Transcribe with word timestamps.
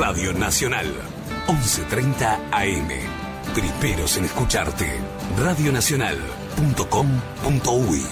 Radio 0.00 0.32
Nacional, 0.32 0.86
11.30 1.46 2.38
AM. 2.52 2.88
Primeros 3.54 4.16
en 4.16 4.24
escucharte. 4.24 4.98
Radionacional.com.uy. 5.38 8.02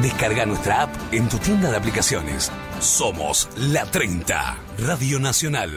Descarga 0.00 0.46
nuestra 0.46 0.82
app 0.82 0.94
en 1.10 1.28
tu 1.28 1.38
tienda 1.38 1.72
de 1.72 1.78
aplicaciones. 1.78 2.52
Somos 2.78 3.48
la 3.56 3.84
30, 3.86 4.56
Radio 4.78 5.18
Nacional. 5.18 5.72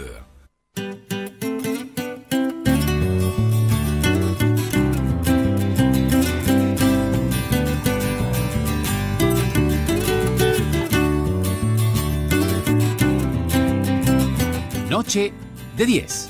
Noche 14.92 15.34
de 15.78 15.86
10. 15.86 16.30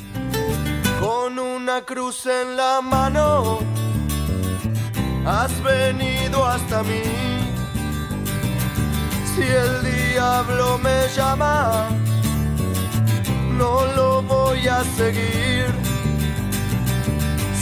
Con 0.99 1.37
una 1.37 1.81
cruz 1.81 2.25
en 2.25 2.57
la 2.57 2.81
mano, 2.81 3.59
has 5.25 5.51
venido 5.63 6.45
hasta 6.45 6.83
mí. 6.83 7.03
Si 9.35 9.41
el 9.41 9.73
diablo 9.83 10.79
me 10.79 11.07
llama, 11.15 11.89
no 13.57 13.85
lo 13.95 14.21
voy 14.23 14.67
a 14.67 14.83
seguir. 14.97 15.65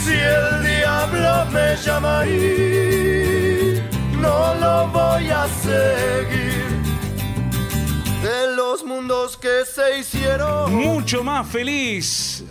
Si 0.02 0.14
el 0.14 0.62
diablo 0.64 1.46
me 1.50 1.76
llama 1.84 2.20
ahí, 2.20 3.82
no 4.20 4.54
lo 4.54 4.88
voy 4.88 5.28
a 5.28 5.46
seguir. 5.62 6.64
Que 9.40 9.64
se 9.66 9.98
hicieron. 9.98 10.74
Mucho 10.74 11.22
más 11.22 11.46
feliz. 11.46 12.42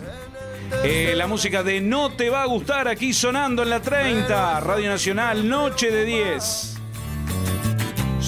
Eh, 0.84 1.12
la 1.16 1.26
música 1.26 1.64
de 1.64 1.80
No 1.80 2.12
te 2.12 2.30
va 2.30 2.42
a 2.42 2.46
gustar 2.46 2.86
aquí 2.86 3.12
sonando 3.12 3.64
en 3.64 3.70
la 3.70 3.80
30, 3.80 4.60
Radio 4.60 4.88
Nacional, 4.88 5.48
Noche 5.48 5.90
de 5.90 6.04
10. 6.04 6.76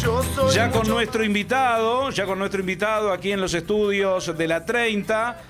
Yo 0.02 0.22
soy 0.34 0.54
Ya 0.54 0.70
con 0.70 0.88
nuestro 0.88 1.22
invitado, 1.22 2.10
ya 2.10 2.26
con 2.26 2.38
nuestro 2.38 2.60
invitado 2.60 3.12
aquí 3.12 3.30
en 3.30 3.40
los 3.40 3.54
estudios 3.54 4.36
de 4.36 4.48
la 4.48 4.64
30, 4.64 5.40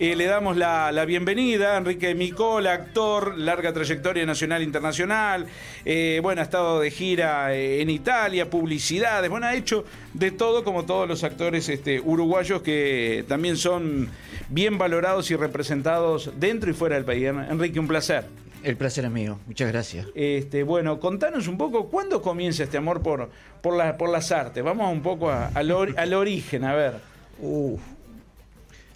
eh, 0.00 0.14
le 0.16 0.26
damos 0.26 0.56
la, 0.56 0.92
la 0.92 1.04
bienvenida. 1.04 1.76
Enrique 1.76 2.14
Micola, 2.14 2.72
actor, 2.72 3.36
larga 3.38 3.72
trayectoria 3.72 4.24
nacional 4.26 4.62
e 4.62 4.64
internacional. 4.64 5.46
eh, 5.84 6.20
bueno, 6.22 6.40
ha 6.40 6.44
estado 6.44 6.80
de 6.80 6.90
gira 6.90 7.54
eh, 7.54 7.80
en 7.82 7.90
Italia, 7.90 8.48
publicidades. 8.50 9.30
Bueno, 9.30 9.46
ha 9.46 9.54
hecho 9.54 9.84
de 10.14 10.30
todo 10.30 10.64
como 10.64 10.84
todos 10.84 11.08
los 11.08 11.24
actores 11.24 11.68
este, 11.68 12.00
uruguayos 12.00 12.62
que 12.62 13.24
también 13.28 13.56
son 13.56 14.08
bien 14.48 14.78
valorados 14.78 15.30
y 15.30 15.36
representados 15.36 16.30
dentro 16.38 16.70
y 16.70 16.74
fuera 16.74 16.94
del 16.96 17.04
país. 17.04 17.24
Enrique, 17.26 17.80
un 17.80 17.88
placer. 17.88 18.24
El 18.64 18.76
placer 18.76 19.04
es 19.04 19.10
mío, 19.12 19.38
muchas 19.46 19.68
gracias. 19.70 20.06
Este, 20.16 20.64
bueno, 20.64 20.98
contanos 20.98 21.46
un 21.46 21.56
poco, 21.56 21.88
¿cuándo 21.88 22.20
comienza 22.20 22.64
este 22.64 22.76
amor 22.76 23.02
por, 23.02 23.30
por, 23.62 23.76
la- 23.76 23.96
por 23.96 24.08
las 24.10 24.32
artes? 24.32 24.64
Vamos 24.64 24.92
un 24.92 25.00
poco 25.00 25.30
a- 25.30 25.46
al, 25.54 25.70
ori- 25.70 25.94
al 25.96 26.12
origen, 26.12 26.64
a 26.64 26.74
ver. 26.74 26.94
Uf, 27.40 27.80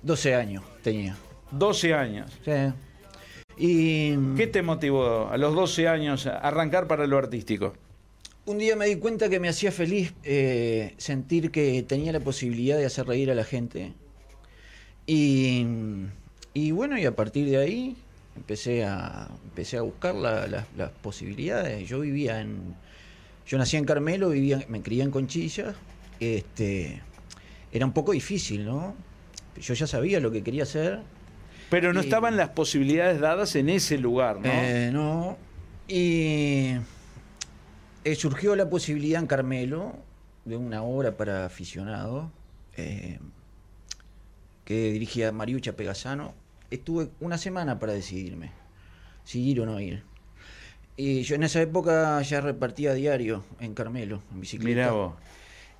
12 0.02 0.34
años 0.34 0.64
tenía. 0.82 1.16
12 1.50 1.94
años. 1.94 2.30
Sí. 2.44 2.52
Y 3.56 4.16
¿Qué 4.36 4.46
te 4.46 4.62
motivó 4.62 5.28
a 5.28 5.36
los 5.36 5.54
12 5.54 5.86
años 5.88 6.26
a 6.26 6.38
arrancar 6.38 6.86
para 6.86 7.06
lo 7.06 7.18
artístico? 7.18 7.74
un 8.44 8.58
día 8.58 8.74
me 8.74 8.86
di 8.86 8.96
cuenta 8.96 9.28
que 9.28 9.38
me 9.38 9.48
hacía 9.48 9.70
feliz 9.70 10.14
eh, 10.24 10.94
sentir 10.98 11.52
que 11.52 11.84
tenía 11.84 12.10
la 12.12 12.18
posibilidad 12.18 12.76
de 12.76 12.84
hacer 12.86 13.06
reír 13.06 13.30
a 13.30 13.36
la 13.36 13.44
gente. 13.44 13.92
Y, 15.06 15.64
y 16.54 16.70
bueno, 16.72 16.98
y 16.98 17.04
a 17.04 17.14
partir 17.14 17.48
de 17.48 17.58
ahí 17.58 17.96
empecé 18.36 18.84
a, 18.84 19.28
empecé 19.44 19.76
a 19.76 19.82
buscar 19.82 20.14
la- 20.16 20.46
la- 20.48 20.66
las 20.76 20.90
posibilidades. 20.90 21.88
Yo 21.88 22.00
vivía 22.00 22.40
en... 22.40 22.74
Yo 23.46 23.58
nací 23.58 23.76
en 23.76 23.84
Carmelo, 23.84 24.30
vivía, 24.30 24.64
me 24.68 24.80
crié 24.82 25.02
en 25.02 25.10
Conchilla. 25.12 25.74
Este, 26.18 27.00
era 27.72 27.84
un 27.86 27.92
poco 27.92 28.12
difícil, 28.12 28.64
¿no? 28.64 28.94
Yo 29.60 29.74
ya 29.74 29.86
sabía 29.86 30.20
lo 30.20 30.30
que 30.30 30.42
quería 30.42 30.62
hacer. 30.64 31.00
Pero 31.70 31.92
no 31.92 32.00
Y- 32.00 32.04
estaban 32.04 32.36
las 32.36 32.50
posibilidades 32.50 33.20
dadas 33.20 33.54
en 33.56 33.68
ese 33.68 33.98
lugar, 33.98 34.40
¿no? 34.40 34.50
Eh, 34.50 34.90
no. 34.92 35.36
Y 35.88 36.74
eh, 38.04 38.14
surgió 38.14 38.56
la 38.56 38.68
posibilidad 38.68 39.20
en 39.20 39.26
Carmelo 39.26 39.94
de 40.44 40.56
una 40.56 40.82
obra 40.82 41.16
para 41.16 41.46
aficionados 41.46 42.30
eh, 42.76 43.18
que 44.64 44.92
dirigía 44.92 45.32
Mariucha 45.32 45.74
Pegasano. 45.74 46.34
Estuve 46.70 47.08
una 47.20 47.38
semana 47.38 47.78
para 47.78 47.92
decidirme 47.92 48.52
si 49.24 49.42
ir 49.42 49.60
o 49.60 49.66
no 49.66 49.78
ir. 49.80 50.02
Y 50.96 51.22
yo 51.22 51.34
en 51.36 51.42
esa 51.42 51.60
época 51.62 52.20
ya 52.22 52.40
repartía 52.40 52.92
diario 52.94 53.44
en 53.60 53.74
Carmelo, 53.74 54.22
en 54.32 54.40
bicicleta. 54.40 54.68
Mirá 54.68 54.92
vos. 54.92 55.14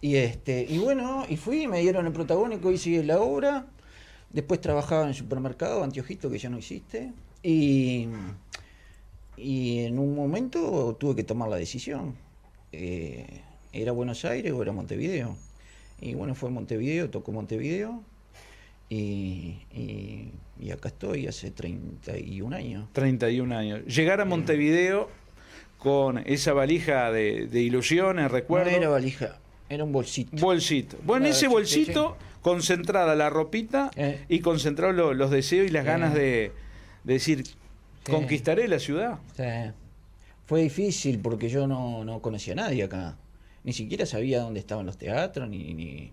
Y 0.03 0.17
este, 0.17 0.67
y 0.69 0.79
bueno, 0.79 1.25
y 1.29 1.37
fui, 1.37 1.69
me 1.69 1.79
dieron 1.81 2.07
el 2.07 2.13
protagónico, 2.13 2.73
hice 2.73 3.05
la 3.05 3.21
obra. 3.21 3.67
Después 4.31 4.61
trabajaba 4.61 5.05
en 5.05 5.11
el 5.11 5.15
supermercado, 5.15 5.85
Antiojito, 5.85 6.29
que 6.29 6.39
ya 6.39 6.51
no 6.51 6.59
existe. 6.59 7.13
Y, 7.41 8.09
y 9.37 9.79
en 9.79 10.01
un 10.01 10.17
momento 10.17 10.97
tuve 10.99 11.15
que 11.15 11.23
tomar 11.23 11.49
la 11.49 11.57
decisión. 11.57 12.17
Eh, 12.73 13.43
¿Era 13.73 13.93
Buenos 13.93 14.25
Aires 14.25 14.53
o 14.53 14.61
era 14.61 14.73
Montevideo? 14.73 15.37
Y 16.01 16.15
bueno, 16.15 16.35
fue 16.35 16.51
Montevideo, 16.51 17.09
tocó 17.09 17.31
Montevideo. 17.31 18.03
Y, 18.89 19.57
y, 19.73 20.33
y 20.59 20.71
acá 20.73 20.89
estoy 20.89 21.29
hace 21.29 21.53
31 21.53 22.57
años. 22.57 22.89
31 22.93 23.57
años. 23.57 23.85
Llegar 23.87 24.21
a 24.21 24.25
Montevideo 24.25 25.09
con 25.79 26.19
esa 26.19 26.53
valija 26.55 27.13
de, 27.13 27.47
de 27.47 27.61
ilusiones, 27.61 28.33
recuerdo. 28.33 28.71
No 28.71 28.77
era 28.77 28.89
valija, 28.89 29.39
era 29.73 29.85
un 29.85 29.93
bolsito. 29.93 30.37
Bolsito. 30.37 30.97
Bueno, 31.05 31.25
Claro, 31.25 31.37
ese 31.37 31.49
bolsito, 31.49 32.17
concentrada 32.43 33.15
la 33.15 33.31
ropita 33.31 33.91
Eh. 33.97 34.25
y 34.29 34.41
concentrado 34.41 34.93
lo- 34.93 35.15
los 35.15 35.31
deseos 35.31 35.67
y 35.67 35.71
las 35.71 35.85
Eh. 35.85 35.89
ganas 35.89 36.15
de, 36.15 36.53
de 37.05 37.13
decir, 37.15 37.45
conquistaré 38.09 38.69
la 38.69 38.79
ciudad. 38.79 39.19
Sí. 39.37 39.45
Fue 40.47 40.63
difícil 40.63 41.19
porque 41.21 41.49
yo 41.49 41.67
no, 41.67 42.05
no 42.05 42.21
conocía 42.21 42.53
a 42.53 42.57
nadie 42.57 42.83
acá. 42.85 43.17
Ni 43.65 43.73
siquiera 43.73 44.07
sabía 44.07 44.41
dónde 44.41 44.61
estaban 44.61 44.87
los 44.87 44.99
teatros, 44.99 45.49
ni, 45.49 45.73
ni- 45.75 46.13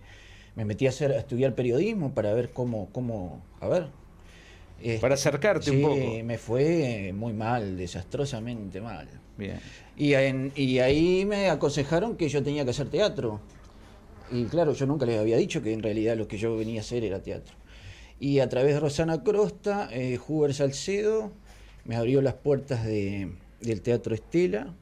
me 0.55 0.65
metí 0.65 0.85
a, 0.85 0.89
hacer, 0.89 1.11
a 1.11 1.17
estudiar 1.19 1.55
periodismo 1.55 2.13
para 2.13 2.33
ver 2.33 2.51
cómo, 2.51 2.89
cómo 2.91 3.41
a 3.59 3.67
ver. 3.67 3.87
Este, 4.81 4.99
Para 4.99 5.15
acercarte 5.15 5.71
un 5.71 5.77
sí, 5.77 5.83
poco. 5.83 6.23
me 6.23 6.37
fue 6.37 7.11
muy 7.13 7.33
mal, 7.33 7.77
desastrosamente 7.77 8.79
mal. 8.81 9.07
Bien. 9.37 9.59
Y, 9.97 10.13
en- 10.13 10.51
y 10.55 10.79
ahí 10.79 11.25
me 11.25 11.49
aconsejaron 11.49 12.15
que 12.15 12.29
yo 12.29 12.41
tenía 12.43 12.63
que 12.63 12.71
hacer 12.71 12.89
teatro. 12.89 13.39
Y 14.31 14.45
claro, 14.45 14.73
yo 14.73 14.85
nunca 14.85 15.05
les 15.05 15.19
había 15.19 15.37
dicho 15.37 15.61
que 15.61 15.73
en 15.73 15.81
realidad 15.83 16.15
lo 16.17 16.27
que 16.27 16.37
yo 16.37 16.55
venía 16.55 16.79
a 16.81 16.83
hacer 16.83 17.03
era 17.03 17.21
teatro. 17.21 17.55
Y 18.19 18.39
a 18.39 18.49
través 18.49 18.73
de 18.75 18.79
Rosana 18.79 19.23
Crosta, 19.23 19.89
eh, 19.91 20.19
Huber 20.27 20.53
Salcedo 20.53 21.31
me 21.85 21.95
abrió 21.95 22.21
las 22.21 22.35
puertas 22.35 22.85
de- 22.85 23.31
del 23.61 23.81
Teatro 23.81 24.13
Estela. 24.13 24.73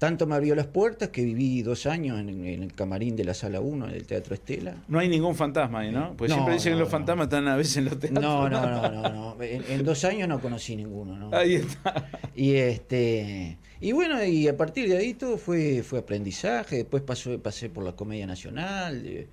Tanto 0.00 0.26
me 0.26 0.34
abrió 0.34 0.54
las 0.54 0.66
puertas 0.66 1.10
que 1.10 1.22
viví 1.22 1.62
dos 1.62 1.84
años 1.84 2.18
en, 2.18 2.30
en 2.46 2.62
el 2.62 2.72
camarín 2.72 3.16
de 3.16 3.24
la 3.24 3.34
Sala 3.34 3.60
1 3.60 3.88
del 3.88 4.06
Teatro 4.06 4.34
Estela. 4.34 4.74
No 4.88 4.98
hay 4.98 5.08
ningún 5.08 5.36
fantasma 5.36 5.80
ahí, 5.80 5.92
¿no? 5.92 6.16
No, 6.18 6.26
siempre 6.26 6.54
dicen 6.54 6.72
no, 6.72 6.78
que 6.78 6.80
los 6.80 6.88
no. 6.88 6.98
fantasmas 6.98 7.26
están 7.26 7.46
a 7.48 7.56
veces 7.56 7.76
en 7.76 7.84
los 7.84 7.98
teatros. 7.98 8.22
No, 8.22 8.48
no, 8.48 8.60
no, 8.66 8.90
no, 8.90 9.34
no. 9.36 9.42
En, 9.42 9.62
en 9.68 9.84
dos 9.84 10.02
años 10.04 10.26
no 10.26 10.40
conocí 10.40 10.74
ninguno, 10.74 11.16
¿no? 11.16 11.36
Ahí 11.36 11.56
está. 11.56 12.10
Y 12.34 12.54
este 12.54 13.58
y 13.82 13.92
bueno, 13.92 14.22
y 14.22 14.46
a 14.46 14.56
partir 14.56 14.88
de 14.88 14.98
ahí 14.98 15.14
todo 15.14 15.38
fue, 15.38 15.82
fue 15.82 16.00
aprendizaje, 16.00 16.76
después 16.76 17.02
pasó, 17.02 17.38
pasé 17.38 17.70
por 17.70 17.82
la 17.82 17.92
Comedia 17.92 18.26
Nacional, 18.26 19.06
eh, 19.06 19.28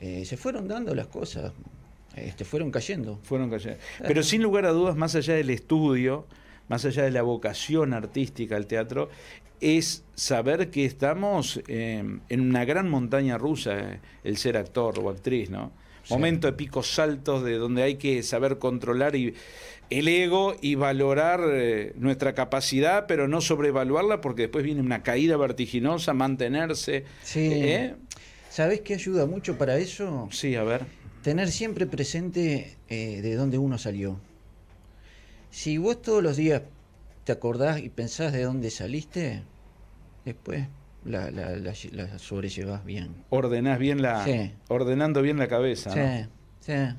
eh, 0.00 0.24
se 0.24 0.38
fueron 0.38 0.66
dando 0.66 0.94
las 0.94 1.06
cosas, 1.08 1.52
este, 2.16 2.46
fueron 2.46 2.70
cayendo. 2.70 3.18
Fueron 3.22 3.50
cayendo. 3.50 3.78
Pero 4.06 4.22
sin 4.22 4.42
lugar 4.42 4.64
a 4.64 4.70
dudas, 4.70 4.96
más 4.96 5.14
allá 5.14 5.34
del 5.34 5.50
estudio, 5.50 6.26
más 6.68 6.86
allá 6.86 7.02
de 7.02 7.10
la 7.10 7.20
vocación 7.20 7.92
artística 7.92 8.56
al 8.56 8.66
teatro, 8.66 9.10
es 9.64 10.04
saber 10.14 10.70
que 10.70 10.84
estamos 10.84 11.58
eh, 11.68 12.04
en 12.28 12.40
una 12.40 12.66
gran 12.66 12.90
montaña 12.90 13.38
rusa, 13.38 13.78
eh, 13.78 14.00
el 14.22 14.36
ser 14.36 14.58
actor 14.58 14.98
o 14.98 15.08
actriz, 15.08 15.48
¿no? 15.48 15.72
Sí. 16.04 16.12
Momento 16.12 16.46
de 16.46 16.52
picos 16.52 16.92
saltos 16.92 17.42
de 17.42 17.54
donde 17.54 17.82
hay 17.82 17.94
que 17.94 18.22
saber 18.22 18.58
controlar 18.58 19.16
y 19.16 19.32
el 19.88 20.06
ego 20.06 20.54
y 20.60 20.74
valorar 20.74 21.40
eh, 21.50 21.94
nuestra 21.96 22.34
capacidad, 22.34 23.06
pero 23.06 23.26
no 23.26 23.40
sobrevaluarla 23.40 24.20
porque 24.20 24.42
después 24.42 24.66
viene 24.66 24.82
una 24.82 25.02
caída 25.02 25.38
vertiginosa, 25.38 26.12
mantenerse. 26.12 27.04
Sí. 27.22 27.48
¿eh? 27.50 27.94
¿Sabés 28.50 28.82
qué 28.82 28.92
ayuda 28.92 29.24
mucho 29.24 29.56
para 29.56 29.78
eso? 29.78 30.28
Sí, 30.30 30.56
a 30.56 30.62
ver. 30.62 30.82
Tener 31.22 31.50
siempre 31.50 31.86
presente 31.86 32.76
de 32.90 33.34
dónde 33.34 33.56
uno 33.56 33.78
salió. 33.78 34.20
Si 35.50 35.78
vos 35.78 36.02
todos 36.02 36.22
los 36.22 36.36
días 36.36 36.62
te 37.24 37.32
acordás 37.32 37.80
y 37.80 37.88
pensás 37.88 38.34
de 38.34 38.42
dónde 38.42 38.70
saliste, 38.70 39.42
después 40.24 40.66
la, 41.04 41.30
la, 41.30 41.50
la, 41.56 41.72
la 41.92 42.18
sobrellevás 42.18 42.84
bien. 42.84 43.14
Ordenás 43.30 43.78
bien 43.78 44.00
la, 44.02 44.24
Sí. 44.24 44.52
ordenando 44.68 45.20
bien 45.22 45.38
la 45.38 45.48
cabeza. 45.48 45.90
Sí, 45.92 45.98
¿no? 45.98 46.28
sí. 46.60 46.96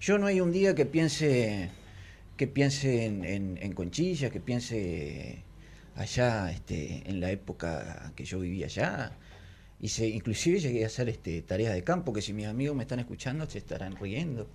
Yo 0.00 0.18
no 0.18 0.26
hay 0.26 0.40
un 0.40 0.52
día 0.52 0.74
que 0.74 0.86
piense 0.86 1.70
que 2.36 2.46
piense 2.46 3.04
en, 3.06 3.24
en, 3.24 3.58
en 3.60 3.72
Conchilla, 3.72 4.30
que 4.30 4.38
piense 4.40 5.42
allá 5.96 6.52
este, 6.52 7.02
en 7.04 7.18
la 7.20 7.32
época 7.32 8.12
que 8.14 8.24
yo 8.24 8.38
vivía 8.38 8.66
allá. 8.66 9.10
Hice, 9.80 10.06
inclusive 10.08 10.60
llegué 10.60 10.84
a 10.84 10.86
hacer 10.86 11.08
este, 11.08 11.42
tareas 11.42 11.74
de 11.74 11.82
campo, 11.82 12.12
que 12.12 12.22
si 12.22 12.32
mis 12.32 12.46
amigos 12.46 12.76
me 12.76 12.82
están 12.84 13.00
escuchando 13.00 13.48
se 13.50 13.58
estarán 13.58 13.96
riendo. 13.96 14.48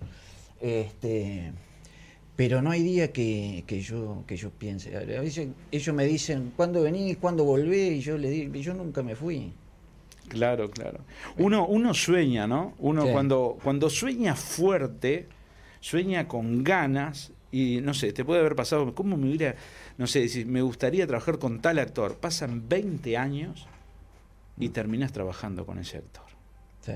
Este, 0.62 1.52
pero 2.36 2.62
no 2.62 2.72
hay 2.72 2.82
día 2.84 3.12
que, 3.12 3.64
que 3.68 3.82
yo, 3.82 4.24
que 4.28 4.36
yo 4.38 4.50
piense. 4.50 4.96
A 4.96 5.02
veces 5.22 5.50
ellos 5.72 5.96
me 5.96 6.06
dicen, 6.06 6.52
¿cuándo 6.56 6.82
venís? 6.82 7.18
¿Cuándo 7.18 7.44
volvés? 7.44 7.94
Y 7.94 8.00
yo 8.02 8.18
le 8.18 8.30
digo, 8.30 8.54
yo 8.56 8.74
nunca 8.74 9.04
me 9.04 9.16
fui. 9.16 9.54
Claro, 10.30 10.72
claro. 10.72 11.02
Uno, 11.38 11.68
uno 11.68 11.94
sueña, 11.94 12.48
¿no? 12.48 12.74
Uno 12.80 13.06
Sí. 13.06 13.12
cuando, 13.12 13.58
cuando 13.64 13.90
sueña 13.90 14.36
fuerte, 14.36 15.28
sueña 15.80 16.28
con 16.28 16.64
ganas 16.64 17.32
y 17.52 17.82
no 17.82 17.94
sé, 17.94 18.14
te 18.14 18.26
puede 18.26 18.40
haber 18.40 18.56
pasado, 18.56 18.96
¿cómo 18.96 19.16
me 19.16 19.28
hubiera, 19.28 19.56
no 19.98 20.08
sé, 20.08 20.28
si 20.28 20.44
me 20.46 20.62
gustaría 20.64 21.06
trabajar 21.06 21.38
con 21.38 21.62
tal 21.62 21.78
actor? 21.78 22.18
Pasan 22.18 22.68
20 22.68 23.16
años 23.16 23.68
y 24.58 24.70
terminas 24.70 25.12
trabajando 25.12 25.66
con 25.66 25.78
ese 25.78 25.98
actor. 25.98 26.24
Sí. 26.82 26.94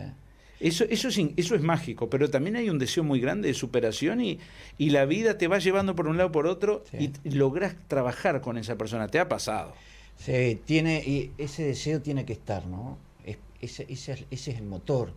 Eso, 0.60 0.86
eso, 0.90 1.08
es, 1.10 1.20
eso 1.36 1.56
es 1.56 1.62
mágico, 1.62 2.10
pero 2.10 2.30
también 2.30 2.56
hay 2.56 2.70
un 2.70 2.80
deseo 2.80 3.04
muy 3.04 3.20
grande 3.20 3.48
de 3.48 3.54
superación 3.54 4.22
y, 4.22 4.40
y 4.78 4.90
la 4.90 5.06
vida 5.06 5.38
te 5.38 5.48
va 5.48 5.60
llevando 5.60 5.96
por 5.96 6.08
un 6.08 6.18
lado 6.18 6.32
por 6.32 6.48
otro 6.48 6.84
Sí. 6.92 7.12
y, 7.24 7.30
lográs 7.32 7.76
trabajar 7.88 8.42
con 8.42 8.58
esa 8.58 8.76
persona. 8.76 9.08
¿Te 9.08 9.20
ha 9.20 9.30
pasado? 9.30 9.74
Sí, 10.18 10.60
tiene, 10.66 11.04
y 11.06 11.32
ese 11.38 11.64
deseo 11.64 12.02
tiene 12.02 12.26
que 12.26 12.34
estar, 12.34 12.66
¿no? 12.66 12.98
Es- 13.24 13.38
ese, 13.62 13.86
ese 13.88 14.14
es- 14.14 14.26
ese 14.32 14.52
es 14.52 14.58
el 14.58 14.66
motor. 14.66 15.14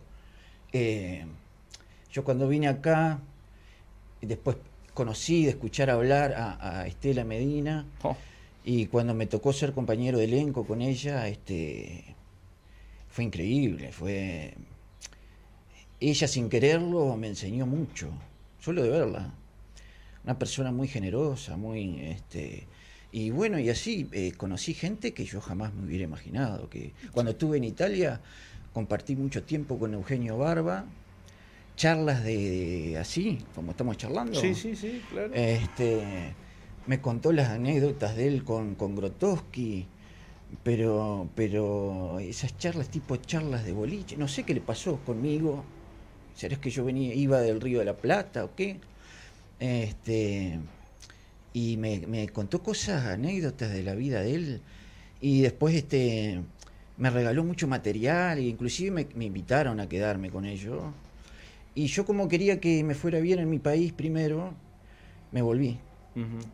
Eh, 0.73 1.25
yo 2.13 2.23
cuando 2.23 2.47
vine 2.47 2.67
acá, 2.67 3.19
después 4.21 4.57
conocí 4.93 5.45
de 5.45 5.51
escuchar 5.51 5.89
hablar 5.89 6.33
a, 6.33 6.81
a 6.81 6.87
Estela 6.87 7.23
Medina, 7.23 7.85
Oh, 8.03 8.15
y 8.63 8.85
cuando 8.85 9.15
me 9.15 9.25
tocó 9.25 9.53
ser 9.53 9.73
compañero 9.73 10.19
de 10.19 10.25
elenco 10.25 10.65
con 10.67 10.83
ella, 10.83 11.27
este, 11.27 12.03
fue 13.09 13.23
increíble, 13.23 13.91
fue... 13.91 14.53
Ella 16.01 16.27
sin 16.27 16.49
quererlo 16.49 17.15
me 17.15 17.27
enseñó 17.27 17.65
mucho, 17.65 18.09
solo 18.59 18.81
de 18.83 18.89
verla. 18.89 19.33
Una 20.23 20.37
persona 20.37 20.71
muy 20.71 20.87
generosa, 20.87 21.57
muy... 21.57 22.01
Este, 22.01 22.67
y 23.11 23.29
bueno, 23.29 23.59
y 23.59 23.69
así 23.69 24.09
eh, 24.11 24.31
conocí 24.35 24.73
gente 24.73 25.13
que 25.13 25.25
yo 25.25 25.39
jamás 25.41 25.73
me 25.73 25.85
hubiera 25.85 26.03
imaginado. 26.03 26.69
Que 26.69 26.93
cuando 27.11 27.31
estuve 27.31 27.57
en 27.57 27.65
Italia 27.65 28.19
compartí 28.73 29.15
mucho 29.15 29.43
tiempo 29.43 29.77
con 29.77 29.93
Eugenio 29.93 30.37
Barba, 30.37 30.85
charlas 31.75 32.23
de, 32.23 32.37
de 32.37 32.97
así, 32.97 33.39
como 33.53 33.71
estamos 33.71 33.97
charlando. 33.97 34.39
sí, 34.39 34.55
sí, 34.55 34.75
sí, 34.75 35.01
claro. 35.09 35.31
Este, 35.33 36.33
me 36.87 36.99
contó 36.99 37.31
las 37.31 37.49
anécdotas 37.49 38.15
de 38.15 38.27
él 38.27 38.43
con, 38.43 38.75
con 38.75 38.95
Grotowski, 38.95 39.85
pero, 40.63 41.29
pero 41.35 42.19
esas 42.19 42.57
charlas, 42.57 42.89
tipo 42.89 43.15
charlas 43.17 43.65
de 43.65 43.73
boliche, 43.73 44.17
no 44.17 44.27
sé 44.27 44.43
qué 44.43 44.53
le 44.53 44.61
pasó 44.61 44.97
conmigo. 45.05 45.63
¿Será 46.41 46.59
que 46.59 46.71
yo 46.71 46.83
venía, 46.83 47.13
iba 47.13 47.39
del 47.39 47.61
Río 47.61 47.77
de 47.77 47.85
la 47.85 47.95
Plata 47.95 48.43
o 48.43 48.55
qué? 48.55 48.77
Este, 49.59 50.57
y 51.53 51.77
me, 51.77 51.99
me 52.07 52.29
contó 52.29 52.63
cosas, 52.63 53.05
anécdotas 53.05 53.71
de 53.71 53.83
la 53.83 53.93
vida 53.93 54.21
de 54.21 54.33
él. 54.33 54.61
Y 55.21 55.41
después 55.41 55.75
este, 55.75 56.41
me 56.97 57.11
regaló 57.11 57.43
mucho 57.43 57.67
material, 57.67 58.39
e 58.39 58.41
inclusive 58.41 58.89
me, 58.89 59.07
me 59.13 59.25
invitaron 59.25 59.79
a 59.79 59.87
quedarme 59.87 60.31
con 60.31 60.45
ellos. 60.45 60.81
Y 61.75 61.85
yo 61.85 62.07
como 62.07 62.27
quería 62.27 62.59
que 62.59 62.83
me 62.83 62.95
fuera 62.95 63.19
bien 63.19 63.37
en 63.37 63.47
mi 63.47 63.59
país 63.59 63.93
primero, 63.93 64.55
me 65.31 65.43
volví. 65.43 65.77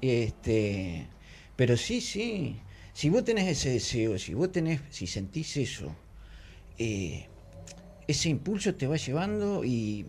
Este, 0.01 1.07
pero 1.56 1.78
sí, 1.78 2.01
sí. 2.01 2.57
Si 2.92 3.10
vos 3.10 3.24
tenés 3.24 3.48
ese 3.48 3.69
deseo, 3.69 4.19
si 4.19 4.34
vos 4.34 4.51
tenés, 4.51 4.81
si 4.89 5.07
sentís 5.07 5.56
eso, 5.56 5.95
eh, 6.78 7.28
ese 8.07 8.30
impulso 8.30 8.75
te 8.75 8.88
va 8.88 8.95
llevando 8.95 9.63
y, 9.63 10.06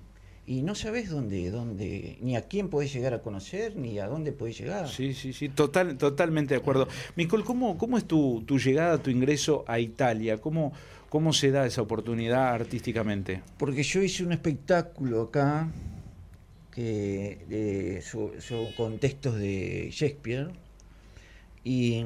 y 0.47 0.63
no 0.63 0.75
sabes 0.75 1.11
dónde, 1.11 1.51
dónde, 1.51 2.19
ni 2.21 2.37
a 2.37 2.43
quién 2.43 2.69
podés 2.69 2.93
llegar 2.93 3.13
a 3.13 3.21
conocer, 3.21 3.77
ni 3.77 3.99
a 3.99 4.07
dónde 4.07 4.33
podés 4.33 4.59
llegar. 4.59 4.89
Sí, 4.89 5.15
sí, 5.15 5.33
sí, 5.33 5.49
total, 5.49 5.99
totalmente 5.99 6.55
de 6.55 6.61
acuerdo. 6.61 6.89
Nicole, 7.17 7.45
¿cómo, 7.45 7.77
cómo 7.77 7.99
es 7.99 8.05
tu, 8.05 8.43
tu 8.47 8.59
llegada, 8.59 8.99
tu 8.99 9.11
ingreso 9.11 9.65
a 9.67 9.79
Italia? 9.81 10.39
¿Cómo, 10.39 10.73
¿Cómo 11.09 11.33
se 11.33 11.51
da 11.51 11.67
esa 11.67 11.83
oportunidad 11.83 12.49
artísticamente? 12.55 13.43
Porque 13.59 13.83
yo 13.83 14.03
hice 14.03 14.25
un 14.25 14.33
espectáculo 14.33 15.23
acá 15.23 15.69
que 16.71 17.39
de, 17.49 18.01
de 19.37 19.91
Shakespeare 19.91 20.51
y, 21.65 22.05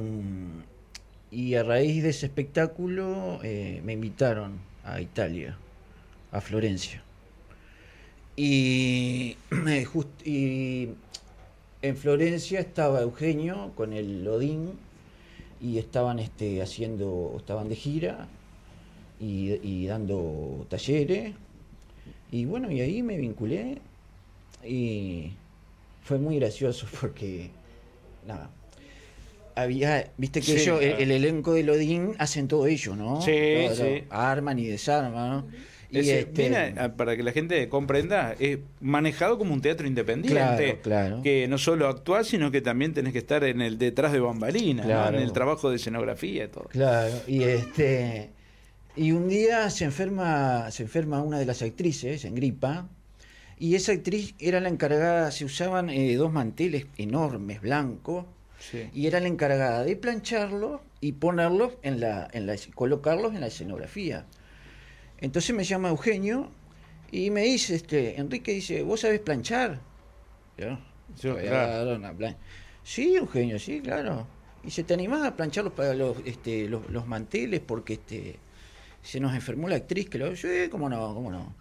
y 1.31 1.55
a 1.55 1.63
raíz 1.63 2.03
de 2.03 2.09
ese 2.09 2.27
espectáculo 2.27 3.41
eh, 3.43 3.83
me 3.85 3.93
invitaron 3.93 4.61
a 4.85 5.01
Italia, 5.01 5.59
a 6.33 6.41
Florencia. 6.41 7.03
Y, 8.37 9.37
eh, 9.69 9.85
just- 9.85 10.27
y 10.27 10.89
en 11.83 11.97
Florencia 11.97 12.61
estaba 12.61 13.03
Eugenio 13.03 13.73
con 13.75 13.93
el 13.93 14.27
Odín 14.27 14.71
y 15.61 15.79
estaban 15.79 16.19
este, 16.19 16.63
haciendo, 16.63 17.35
estaban 17.39 17.69
de 17.69 17.77
gira 17.77 18.29
y, 19.21 19.53
y 19.63 19.87
dando 19.87 20.67
talleres. 20.69 21.35
Y 22.31 22.47
bueno, 22.47 22.71
y 22.71 22.81
ahí 22.81 23.03
me 23.03 23.17
vinculé 23.19 23.79
y 24.65 25.33
fue 26.03 26.19
muy 26.19 26.37
gracioso 26.39 26.87
porque, 27.01 27.51
nada, 28.27 28.51
había, 29.55 30.11
viste 30.17 30.41
que 30.41 30.47
Sí, 30.47 30.53
ellos, 30.63 30.81
el, 30.83 30.89
claro. 30.89 31.03
el 31.03 31.11
elenco 31.11 31.53
de 31.53 31.63
Lodín 31.63 32.15
hacen 32.19 32.49
todo 32.49 32.67
ello, 32.67 32.97
¿no? 32.97 33.21
Sí, 33.21 33.33
sí. 33.75 34.05
Arman 34.11 34.59
y 34.59 34.67
desarman, 34.67 35.31
¿no? 35.31 35.47
Y 35.93 35.99
Ese, 35.99 36.21
este, 36.21 36.33
viene, 36.49 36.75
a- 36.81 36.97
para 36.97 37.17
que 37.17 37.23
la 37.23 37.33
gente 37.33 37.69
comprenda, 37.69 38.35
es 38.39 38.59
manejado 38.81 39.37
como 39.39 39.53
un 39.53 39.61
teatro 39.61 39.87
independiente. 39.87 40.79
Claro, 40.83 40.83
claro. 40.83 41.23
Que 41.23 41.47
no 41.49 41.59
solo 41.59 41.87
actuás, 41.87 42.27
sino 42.29 42.51
que 42.51 42.63
también 42.63 42.95
tenés 42.95 43.13
que 43.13 43.19
estar 43.19 43.45
en 43.45 43.61
el 43.61 43.77
detrás 43.79 44.11
de 44.13 44.19
bambalinas, 44.21 44.87
en 44.87 45.15
el 45.21 45.33
trabajo 45.33 45.69
de 45.71 45.77
escenografía 45.77 46.45
y 46.45 46.49
todo. 46.49 46.65
Claro, 46.71 47.13
y 47.27 47.43
este 47.43 48.31
y 48.97 49.13
un 49.13 49.29
día 49.29 49.69
se 49.71 49.85
enferma, 49.85 50.71
se 50.71 50.83
enferma 50.83 51.23
una 51.23 51.39
de 51.39 51.45
las 51.47 51.63
actrices 51.63 52.25
en 52.25 52.35
gripa, 52.35 52.89
y 53.59 53.75
esa 53.75 53.93
actriz 53.93 54.35
era 54.39 54.61
la 54.61 54.69
encargada, 54.71 55.31
se 55.31 55.45
usaban 55.45 55.89
eh, 55.91 56.15
dos 56.17 56.33
manteles 56.33 56.87
enormes 56.97 57.61
blancos, 57.61 58.25
Sí. 58.59 58.89
y 58.95 59.09
era 59.09 59.19
la 59.21 59.27
encargada 59.29 59.83
de 59.83 59.97
plancharlos 59.97 60.81
y 61.01 61.13
ponerlos 61.13 61.73
en 61.83 61.99
la, 62.01 62.29
en 62.33 62.47
la 62.47 62.55
colocarlos 62.77 63.35
en 63.35 63.41
la 63.41 63.49
escenografía. 63.49 64.25
Entonces 65.23 65.55
me 65.57 65.65
llama 65.65 65.89
Eugenio 65.89 66.51
y 67.11 67.31
me 67.31 67.43
dice, 67.43 67.77
este, 67.77 68.19
Enrique 68.21 68.53
dice, 68.53 68.83
¿vos 68.83 69.01
sabés 69.01 69.21
planchar? 69.21 69.81
Yo, 70.59 70.79
Yo, 71.21 71.35
"Voy 71.35 71.47
a 71.47 71.49
claro. 71.51 71.87
dar 71.87 71.97
una 71.99 72.13
plan-". 72.13 72.37
Sí, 72.83 73.15
Eugenio, 73.17 73.59
sí, 73.59 73.81
claro. 73.81 74.27
Y 74.65 74.71
se 74.71 74.85
te 74.85 74.95
animás 74.95 75.23
a 75.25 75.37
plancharlos 75.37 75.73
para 75.75 75.95
los, 75.95 76.17
este, 76.25 76.69
los, 76.69 76.91
los 76.91 77.07
manteles 77.07 77.61
porque 77.61 77.95
este 77.95 78.41
se 79.03 79.21
nos 79.21 79.35
enfermó 79.35 79.69
la 79.69 79.77
actriz 79.77 80.09
que 80.09 80.19
lo 80.19 80.35
sí, 80.37 80.49
cómo 80.71 80.89
no, 80.89 81.15
cómo 81.15 81.31
no. 81.31 81.55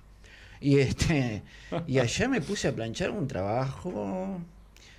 Y 0.59 0.79
este 0.79 1.43
y 1.87 1.99
allá 1.99 2.27
me 2.29 2.41
puse 2.41 2.67
a 2.67 2.75
planchar 2.75 3.11
un 3.11 3.27
trabajo. 3.27 4.39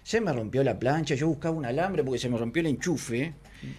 Se 0.05 0.21
me 0.21 0.33
rompió 0.33 0.65
la 0.65 0.79
plancha, 0.79 1.15
yo 1.15 1.29
buscaba 1.29 1.57
un 1.57 1.65
alambre 1.65 2.03
porque 2.03 2.19
se 2.19 2.29
me 2.29 2.37
rompió 2.39 2.61
el 2.61 2.67
enchufe. 2.67 3.35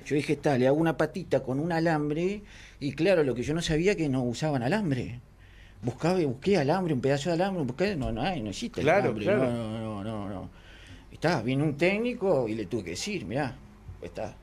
Yo 0.05 0.15
dije, 0.15 0.33
está, 0.33 0.57
le 0.57 0.67
hago 0.67 0.77
una 0.77 0.95
patita 0.95 1.43
con 1.43 1.59
un 1.59 1.73
alambre 1.73 2.41
y 2.87 2.91
claro, 2.93 3.23
lo 3.23 3.33
que 3.35 3.43
yo 3.43 3.53
no 3.53 3.61
sabía 3.61 3.95
que 3.95 4.09
no 4.09 4.23
usaban 4.23 4.63
alambre. 4.63 5.19
Buscaba 5.81 6.19
y 6.21 6.25
busqué 6.25 6.57
alambre, 6.57 6.93
un 6.93 7.01
pedazo 7.01 7.29
de 7.29 7.35
alambre, 7.35 7.63
busqué, 7.63 7.95
no, 7.95 8.11
no 8.11 8.21
hay, 8.21 8.41
no 8.41 8.49
existe 8.51 8.81
Claro, 8.81 9.03
alambre, 9.05 9.25
claro. 9.25 9.51
no, 9.51 9.79
no, 9.79 10.03
no, 10.03 10.03
no, 10.03 10.29
no. 10.29 10.49
Está, 11.11 11.41
vino 11.41 11.63
un 11.63 11.75
técnico 11.77 12.47
y 12.47 12.55
le 12.55 12.65
tuve 12.65 12.83
que 12.85 12.89
decir, 12.91 13.25
mirá, 13.25 13.55
está. 14.01 14.35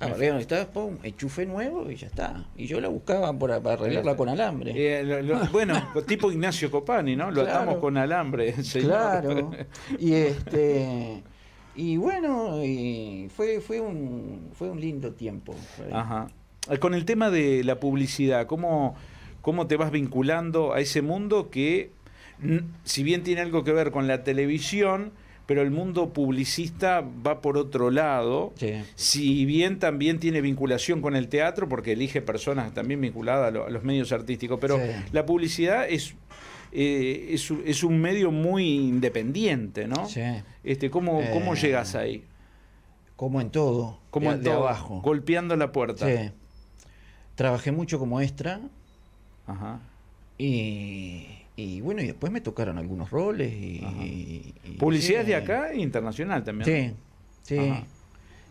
Agarré 0.00 0.28
donde 0.28 0.42
estaba, 0.42 0.64
pum, 0.66 0.96
enchufe 1.02 1.44
nuevo 1.44 1.90
y 1.90 1.96
ya 1.96 2.06
está. 2.06 2.46
Y 2.56 2.66
yo 2.66 2.80
la 2.80 2.86
buscaba 2.88 3.32
por- 3.36 3.50
para 3.62 3.74
arreglarla 3.74 4.16
con 4.16 4.28
alambre. 4.28 4.72
Eh, 4.76 5.02
lo- 5.02 5.20
lo- 5.22 5.46
bueno, 5.52 5.74
tipo 6.06 6.30
Ignacio 6.30 6.70
Copani, 6.70 7.16
¿no? 7.16 7.30
Lo 7.32 7.42
Claro. 7.42 7.58
atamos 7.58 7.78
con 7.78 7.96
alambre, 7.96 8.62
señor. 8.62 8.88
Claro. 8.90 9.50
Y 9.98 10.12
este 10.14 11.22
y 11.74 11.96
bueno, 11.96 12.62
y 12.64 13.28
fue 13.34 13.60
fue 13.60 13.80
un 13.80 14.50
fue 14.52 14.70
un 14.70 14.80
lindo 14.80 15.12
tiempo. 15.14 15.54
Ajá. 15.92 16.28
Con 16.80 16.94
el 16.94 17.04
tema 17.04 17.30
de 17.30 17.64
la 17.64 17.80
publicidad, 17.80 18.46
¿cómo, 18.46 18.94
cómo 19.42 19.66
te 19.66 19.76
vas 19.76 19.90
vinculando 19.90 20.72
a 20.74 20.80
ese 20.80 21.02
mundo 21.02 21.50
que, 21.50 21.90
si 22.84 23.02
bien 23.02 23.22
tiene 23.22 23.40
algo 23.40 23.64
que 23.64 23.72
ver 23.72 23.90
con 23.90 24.06
la 24.06 24.22
televisión, 24.24 25.12
pero 25.46 25.62
el 25.62 25.70
mundo 25.70 26.12
publicista 26.12 27.02
va 27.26 27.40
por 27.40 27.56
otro 27.56 27.90
lado? 27.90 28.52
Sí. 28.56 28.74
Si 28.96 29.44
bien 29.46 29.78
también 29.78 30.18
tiene 30.20 30.40
vinculación 30.42 31.00
con 31.00 31.16
el 31.16 31.28
teatro, 31.28 31.68
porque 31.68 31.92
elige 31.92 32.20
personas 32.20 32.74
también 32.74 33.00
vinculadas 33.00 33.48
a, 33.48 33.50
lo- 33.50 33.66
a 33.66 33.70
los 33.70 33.82
medios 33.82 34.12
artísticos, 34.12 34.58
pero 34.60 34.76
Sí. 34.76 34.82
la 35.12 35.24
publicidad 35.24 35.88
es, 35.88 36.14
eh, 36.72 37.28
es, 37.30 37.50
un- 37.50 37.62
es 37.64 37.82
un 37.82 37.98
medio 37.98 38.30
muy 38.30 38.64
independiente, 38.88 39.88
¿no? 39.88 40.06
Sí. 40.06 40.20
Este, 40.64 40.90
¿cómo, 40.90 41.22
¿Cómo 41.32 41.54
Eh, 41.54 41.56
llegas 41.56 41.94
ahí? 41.94 42.24
Como 43.16 43.40
en 43.40 43.50
todo. 43.50 43.98
Como 44.10 44.28
de, 44.30 44.36
en 44.36 44.42
de 44.44 44.50
todo, 44.50 44.58
abajo. 44.68 45.00
golpeando 45.00 45.56
la 45.56 45.72
puerta. 45.72 46.06
Sí. 46.06 46.30
Trabajé 47.38 47.70
mucho 47.70 48.00
como 48.00 48.20
extra 48.20 48.60
Ajá. 49.46 49.78
y, 50.36 51.24
y 51.54 51.80
bueno, 51.80 52.02
y 52.02 52.06
después 52.08 52.32
me 52.32 52.40
tocaron 52.40 52.78
algunos 52.78 53.10
roles. 53.10 53.52
Y, 53.52 54.52
Publicidad 54.76 55.20
sí. 55.20 55.28
de 55.28 55.36
acá 55.36 55.70
e 55.70 55.78
internacional 55.78 56.42
también. 56.42 56.96
Sí, 57.44 57.54
sí. 57.54 57.58
Ajá. 57.70 57.84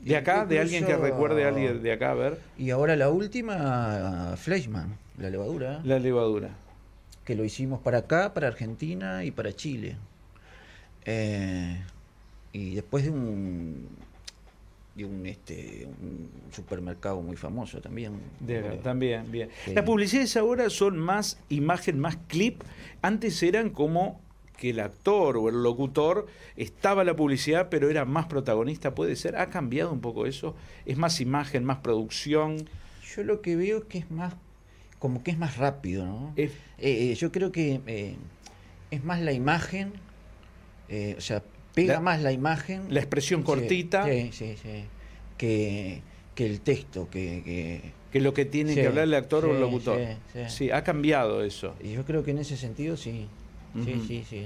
De 0.01 0.15
acá, 0.15 0.45
de 0.45 0.61
alguien 0.61 0.85
que 0.85 0.95
recuerde 0.95 1.43
a 1.43 1.49
alguien 1.49 1.83
de 1.83 1.91
acá, 1.91 2.11
a 2.11 2.13
ver, 2.13 2.39
Y 2.57 2.69
ahora 2.69 2.95
la 2.95 3.09
última, 3.09 4.35
Fleischmann, 4.37 4.95
la 5.17 5.29
levadura, 5.29 5.81
la 5.83 5.99
levadura. 5.99 6.51
que 7.25 7.35
lo 7.35 7.43
hicimos 7.43 7.81
para 7.81 7.97
acá, 7.97 8.33
para 8.33 8.47
Argentina 8.47 9.25
y 9.25 9.31
para 9.31 9.51
Chile. 9.53 9.97
Eh, 11.03 11.77
y 12.53 12.75
después 12.75 13.03
de 13.03 13.09
un 13.09 13.89
de 14.97 15.05
un 15.05 15.25
este 15.27 15.87
un 16.01 16.29
supermercado 16.51 17.21
muy 17.21 17.35
famoso 17.37 17.79
también. 17.79 18.13
De 18.39 18.61
también, 18.83 19.31
bien. 19.31 19.49
Sí. 19.63 19.73
Las 19.75 19.85
publicidades 19.85 20.35
ahora 20.35 20.69
son 20.69 20.97
más 20.97 21.37
imagen, 21.49 21.99
más 21.99 22.17
clip. 22.27 22.61
Antes 23.01 23.41
eran 23.43 23.69
como 23.69 24.19
que 24.57 24.71
el 24.71 24.79
actor 24.79 25.37
o 25.37 25.49
el 25.49 25.61
locutor 25.61 26.25
estaba 26.55 27.03
la 27.03 27.15
publicidad, 27.15 27.69
pero 27.69 27.89
era 27.91 28.05
más 28.05 28.25
protagonista, 28.25 28.95
puede 28.95 29.15
ser. 29.15 29.35
¿Ha 29.37 29.51
cambiado 29.51 29.91
un 29.93 30.01
poco 30.01 30.25
eso? 30.25 30.55
¿Es 30.87 30.97
más 30.97 31.21
imagen, 31.21 31.63
más 31.63 31.77
producción? 31.77 32.67
Yo 33.15 33.23
lo 33.23 33.41
que 33.41 33.55
veo 33.55 33.77
es 33.77 33.83
que 33.85 33.99
es 33.99 34.09
más, 34.09 34.33
como 34.97 35.21
que 35.23 35.29
es 35.29 35.37
más 35.37 35.57
rápido, 35.57 36.05
¿no? 36.07 36.33
Es- 36.35 36.51
Eh, 36.79 37.11
eh, 37.11 37.15
yo 37.15 37.31
creo 37.31 37.51
que 37.51 37.81
eh, 37.87 38.15
es 38.91 39.03
más 39.03 39.19
la 39.21 39.31
imagen, 39.33 39.93
o 41.17 41.21
sea, 41.21 41.43
pega 41.81 41.93
La- 41.95 41.99
más 42.01 42.21
la 42.21 42.31
imagen. 42.31 42.85
la 42.89 42.99
expresión 42.99 43.41
Sí, 43.41 43.45
cortita. 43.45 44.05
Sí, 44.05 44.29
sí, 44.33 44.55
sí. 44.61 44.83
Que, 45.37 46.01
que 46.35 46.45
el 46.45 46.61
texto, 46.61 47.09
que, 47.09 47.41
que- 47.43 47.91
Que 48.11 48.21
lo 48.21 48.33
que 48.33 48.45
tiene 48.45 48.73
Sí, 48.73 48.79
que 48.81 48.87
hablar 48.87 49.03
el 49.03 49.13
actor 49.13 49.45
o 49.45 49.51
el 49.51 49.57
sí, 49.57 49.61
locutor. 49.61 49.99
sí, 49.99 50.15
sí. 50.33 50.39
sí, 50.47 50.71
ha 50.71 50.83
cambiado 50.83 51.43
eso. 51.43 51.75
y 51.81 51.91
yo 51.91 52.03
creo 52.05 52.23
que 52.23 52.31
en 52.31 52.39
ese 52.39 52.57
sentido 52.57 52.95
sí. 52.97 53.27
Sí, 53.83 53.93
Ujú. 53.93 54.03
sí, 54.07 54.23
sí. 54.27 54.45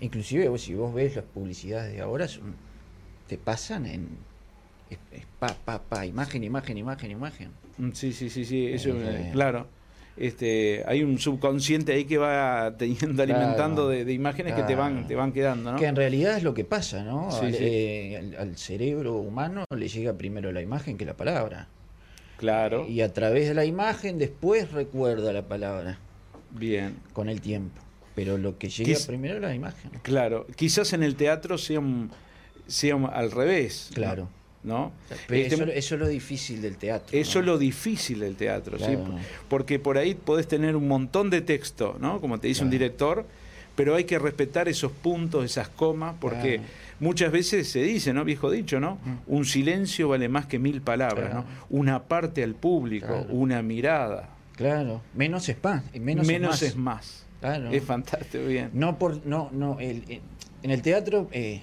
Inclusive 0.00 0.48
vos, 0.48 0.62
si 0.62 0.74
vos 0.74 0.92
ves 0.94 1.14
las 1.16 1.24
publicidades 1.26 1.92
de 1.92 2.00
ahora, 2.00 2.26
son- 2.28 2.54
te 3.28 3.36
pasan 3.38 3.86
en... 3.86 4.08
Es, 4.90 4.98
es 5.12 5.26
pa, 5.38 5.48
pa, 5.64 5.82
pa, 5.82 6.06
imagen, 6.06 6.42
imagen, 6.44 6.78
imagen, 6.78 7.10
imagen. 7.10 7.50
Mm, 7.76 7.90
Sí, 7.92 8.12
sí, 8.12 8.30
sí, 8.30 8.44
sí, 8.44 8.66
eso, 8.66 8.90
eh, 9.00 9.28
claro. 9.32 9.68
Este, 10.18 10.82
hay 10.86 11.02
un 11.04 11.18
subconsciente 11.18 11.92
ahí 11.92 12.04
que 12.04 12.18
va 12.18 12.74
teniendo, 12.76 13.22
alimentando 13.22 13.88
de, 13.88 14.04
de 14.04 14.12
imágenes 14.12 14.54
que 14.54 14.62
te 14.64 14.74
van, 14.74 15.06
te 15.06 15.14
van 15.14 15.30
quedando, 15.32 15.72
¿no? 15.72 15.78
Que 15.78 15.86
en 15.86 15.94
realidad 15.96 16.36
es 16.36 16.42
lo 16.42 16.54
que 16.54 16.64
pasa, 16.64 17.04
¿no? 17.04 17.30
Sí, 17.30 17.46
al, 17.46 17.54
sí. 17.54 17.58
eh, 17.60 18.16
al- 18.18 18.34
al 18.48 18.56
cerebro 18.56 19.14
humano 19.16 19.64
le 19.76 19.88
llega 19.88 20.12
primero 20.14 20.50
la 20.50 20.60
imagen 20.60 20.98
que 20.98 21.04
la 21.04 21.16
palabra. 21.16 21.68
Claro, 22.36 22.86
Y 22.88 23.00
a 23.00 23.12
través 23.12 23.48
de 23.48 23.54
la 23.54 23.64
imagen 23.64 24.18
después 24.18 24.70
recuerda 24.72 25.32
la 25.32 25.42
palabra 25.48 25.98
bien. 26.50 26.96
con 27.12 27.28
el 27.28 27.40
tiempo. 27.40 27.80
Pero 28.14 28.38
lo 28.38 28.58
que 28.58 28.68
llega 28.68 28.90
Quiz- 28.90 29.06
primero 29.06 29.36
es 29.36 29.40
la 29.42 29.54
imagen. 29.54 29.90
Claro, 30.02 30.46
quizás 30.56 30.92
en 30.92 31.02
el 31.04 31.14
teatro 31.14 31.58
sea, 31.58 31.78
un- 31.78 32.10
sea 32.66 32.96
un- 32.96 33.06
al 33.06 33.30
revés. 33.30 33.90
Claro. 33.94 34.24
¿No? 34.24 34.37
Pero 34.62 34.92
Este, 35.10 35.54
eso, 35.54 35.64
eso 35.64 35.94
es 35.94 36.00
lo 36.00 36.08
difícil 36.08 36.60
del 36.62 36.76
teatro. 36.76 37.16
eso 37.16 37.38
¿no? 37.38 37.40
es 37.40 37.46
lo 37.46 37.58
difícil 37.58 38.20
del 38.20 38.34
teatro, 38.36 38.78
¿sí? 38.78 38.98
Porque 39.48 39.78
por 39.78 39.98
ahí 39.98 40.14
podés 40.14 40.48
tener 40.48 40.76
un 40.76 40.88
montón 40.88 41.30
de 41.30 41.40
texto, 41.40 41.96
¿no? 42.00 42.20
Como 42.20 42.38
te 42.38 42.48
dice 42.48 42.64
un 42.64 42.70
director, 42.70 43.24
pero 43.76 43.94
hay 43.94 44.04
que 44.04 44.18
respetar 44.18 44.68
esos 44.68 44.90
puntos, 44.90 45.44
esas 45.44 45.68
comas, 45.68 46.16
porque 46.20 46.56
Claro. 46.56 46.68
muchas 46.98 47.30
veces 47.30 47.68
se 47.68 47.80
dice, 47.82 48.12
¿no? 48.12 48.24
Viejo 48.24 48.50
dicho, 48.50 48.80
¿no? 48.80 48.96
Mm. 49.04 49.16
Un 49.34 49.44
silencio 49.44 50.08
vale 50.08 50.28
más 50.28 50.46
que 50.46 50.58
mil 50.58 50.82
palabras. 50.82 51.32
¿no? 51.32 51.44
Una 51.70 52.02
parte 52.02 52.42
al 52.42 52.54
público, 52.54 53.26
una 53.30 53.62
mirada. 53.62 54.30
Claro. 54.56 55.02
Menos 55.14 55.48
es 55.48 55.56
más. 55.62 55.84
Menos, 55.94 56.26
Menos, 56.26 56.62
es 56.62 56.70
es 56.70 56.76
más. 56.76 57.24
Es 57.70 57.84
fantástico, 57.84 58.44
bien. 58.44 58.70
No 58.72 58.98
por 58.98 59.24
no 59.24 59.48
no 59.52 59.78
el, 59.78 60.02
eh, 60.08 60.20
en 60.64 60.70
el 60.72 60.82
teatro 60.82 61.28
eh, 61.30 61.62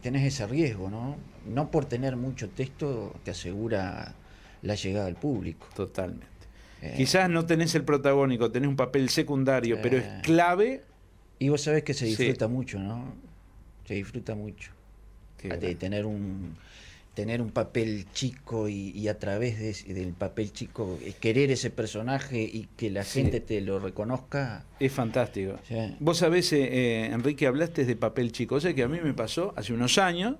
tenés 0.00 0.24
ese 0.24 0.46
riesgo, 0.46 0.88
¿no? 0.88 1.16
No 1.46 1.70
por 1.70 1.84
tener 1.86 2.16
mucho 2.16 2.48
texto 2.50 3.14
te 3.24 3.30
asegura 3.32 4.14
la 4.62 4.74
llegada 4.74 5.06
al 5.06 5.16
público. 5.16 5.66
Totalmente. 5.74 6.26
Eh, 6.80 6.94
Quizás 6.96 7.28
no 7.30 7.46
tenés 7.46 7.74
el 7.74 7.84
protagónico, 7.84 8.50
tenés 8.50 8.68
un 8.68 8.76
papel 8.76 9.08
secundario, 9.08 9.78
pero 9.82 9.98
es 9.98 10.04
Eh. 10.04 10.20
clave. 10.22 10.82
Y 11.38 11.48
vos 11.48 11.60
sabés 11.62 11.82
que 11.84 11.94
se 11.94 12.06
Sí. 12.06 12.16
disfruta 12.16 12.48
mucho, 12.48 12.78
¿no? 12.78 13.14
Se 13.86 13.94
disfruta 13.94 14.34
mucho. 14.34 14.70
De 15.42 15.74
tener 15.74 16.06
un 16.06 16.56
tener 17.14 17.42
un 17.42 17.50
papel 17.50 18.06
chico 18.14 18.70
y, 18.70 18.88
y 18.96 19.08
a 19.08 19.18
través 19.18 19.58
de 19.58 19.68
ese- 19.70 19.92
del 19.92 20.14
papel 20.14 20.50
chico 20.50 20.98
eh, 21.02 21.12
querer 21.20 21.50
ese 21.50 21.68
personaje 21.68 22.40
y 22.40 22.68
que 22.74 22.88
la 22.90 23.04
Sí. 23.04 23.20
gente 23.20 23.40
te 23.40 23.60
lo 23.60 23.78
reconozca. 23.80 24.64
Es 24.80 24.92
fantástico. 24.92 25.58
Sí. 25.68 25.74
Vos 26.00 26.16
sabés, 26.16 26.50
eh, 26.54 26.62
eh, 26.62 27.04
Enrique, 27.12 27.46
hablaste 27.46 27.84
de 27.84 27.96
papel 27.96 28.32
chico. 28.32 28.54
O 28.54 28.60
sea 28.60 28.72
que 28.72 28.82
a 28.82 28.88
mí 28.88 28.98
me 29.04 29.12
pasó 29.12 29.52
hace 29.56 29.74
unos 29.74 29.98
años, 29.98 30.36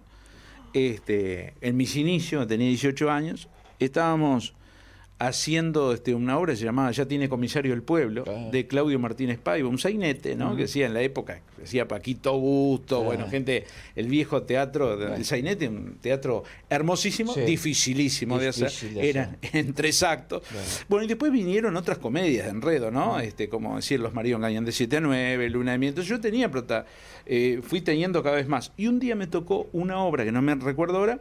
este, 0.72 1.54
en 1.60 1.76
mis 1.76 1.96
inicios, 1.96 2.46
tenía 2.46 2.68
18 2.68 3.10
años, 3.10 3.48
estábamos 3.78 4.54
haciendo 5.26 5.92
este, 5.92 6.14
una 6.14 6.38
obra 6.38 6.52
que 6.52 6.56
se 6.58 6.64
llamaba 6.64 6.90
Ya 6.90 7.06
tiene 7.06 7.28
comisario 7.28 7.74
el 7.74 7.82
pueblo, 7.82 8.24
Claro. 8.24 8.50
de 8.50 8.66
Claudio 8.66 8.98
Martínez 8.98 9.38
Paiva, 9.38 9.68
un 9.68 9.78
sainete, 9.78 10.34
¿no? 10.36 10.56
Que 10.56 10.62
decía 10.62 10.86
en 10.86 10.94
la 10.94 11.02
época, 11.02 11.40
decía 11.58 11.86
Paquito 11.88 12.38
Busto, 12.38 13.02
bueno, 13.02 13.28
gente, 13.28 13.64
el 13.96 14.08
viejo 14.08 14.42
teatro, 14.42 14.96
Claro. 14.96 15.14
el 15.14 15.24
sainete, 15.24 15.68
un 15.68 15.96
teatro 16.00 16.44
hermosísimo, 16.68 17.32
Sí. 17.34 17.40
dificilísimo 17.42 18.38
de 18.38 18.48
hacer, 18.48 18.70
de 18.70 19.08
eran 19.08 19.36
en 19.52 19.72
tres 19.74 20.02
actos. 20.02 20.42
Bueno, 20.88 21.04
y 21.04 21.08
después 21.08 21.30
vinieron 21.32 21.76
otras 21.76 21.98
comedias 21.98 22.46
de 22.46 22.50
enredo, 22.50 22.90
¿no? 22.90 23.20
Este, 23.20 23.48
como 23.48 23.76
decir, 23.76 24.00
Los 24.00 24.14
Maridos 24.14 24.38
Engañan 24.38 24.64
de 24.64 24.72
7 24.72 24.96
a 24.96 25.00
9, 25.00 25.48
Luna 25.50 25.72
de 25.72 25.78
Miel. 25.78 25.90
Entonces 25.90 26.10
yo 26.10 26.20
tenía 26.20 26.50
prota, 26.50 26.86
eh, 27.26 27.60
fui 27.62 27.80
teniendo 27.80 28.22
cada 28.22 28.36
vez 28.36 28.48
más. 28.48 28.72
Y 28.76 28.86
un 28.88 28.98
día 28.98 29.14
me 29.14 29.26
tocó 29.26 29.68
una 29.72 29.98
obra 30.00 30.24
que 30.24 30.32
no 30.32 30.42
me 30.42 30.54
recuerdo 30.56 30.98
ahora, 30.98 31.20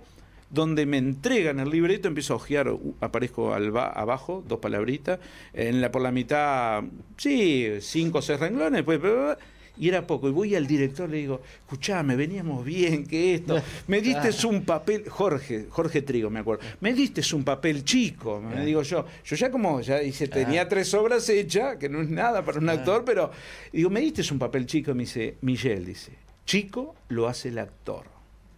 donde 0.51 0.85
me 0.85 0.97
entregan 0.97 1.59
el 1.59 1.69
libreto, 1.69 2.07
empiezo 2.07 2.33
a 2.33 2.35
ojear, 2.37 2.67
uh, 2.69 2.95
aparezco 3.01 3.53
al 3.53 3.71
ba- 3.71 3.87
abajo, 3.89 4.43
dos 4.47 4.59
palabritas, 4.59 5.19
en 5.53 5.79
la, 5.81 5.91
por 5.91 6.01
la 6.01 6.11
mitad, 6.11 6.83
sí, 7.17 7.67
cinco 7.79 8.17
o 8.19 8.21
seis 8.21 8.39
renglones, 8.39 8.85
bla, 8.85 9.37
y 9.77 9.87
era 9.87 10.05
poco. 10.05 10.27
Y 10.27 10.31
voy 10.31 10.53
al 10.55 10.67
director, 10.67 11.09
le 11.09 11.17
digo, 11.17 11.41
escuchame, 11.61 12.17
veníamos 12.17 12.65
bien, 12.65 13.05
que 13.07 13.35
esto, 13.35 13.61
me 13.87 14.01
diste 14.01 14.45
un 14.45 14.63
papel, 14.65 15.07
Jorge, 15.07 15.67
Jorge 15.69 16.01
Trigo, 16.01 16.29
me 16.29 16.41
acuerdo, 16.41 16.63
me 16.81 16.93
diste 16.93 17.21
un 17.33 17.43
papel 17.45 17.85
chico, 17.85 18.41
me 18.41 18.65
digo 18.65 18.81
yo, 18.83 19.05
yo 19.23 19.35
ya 19.37 19.49
como, 19.49 19.79
ya 19.79 19.99
dice, 19.99 20.27
tenía 20.27 20.67
tres 20.67 20.93
obras 20.93 21.27
hechas, 21.29 21.77
que 21.77 21.87
no 21.87 22.01
es 22.01 22.09
nada 22.09 22.43
para 22.43 22.59
un 22.59 22.67
actor, 22.69 23.05
pero 23.05 23.31
digo, 23.71 23.89
me 23.89 24.01
diste 24.01 24.21
un 24.31 24.37
papel 24.39 24.65
chico, 24.65 24.93
me 24.93 25.03
dice, 25.03 25.37
Michelle, 25.41 25.85
dice, 25.85 26.11
chico 26.45 26.93
lo 27.07 27.29
hace 27.29 27.47
el 27.47 27.57
actor. 27.59 28.10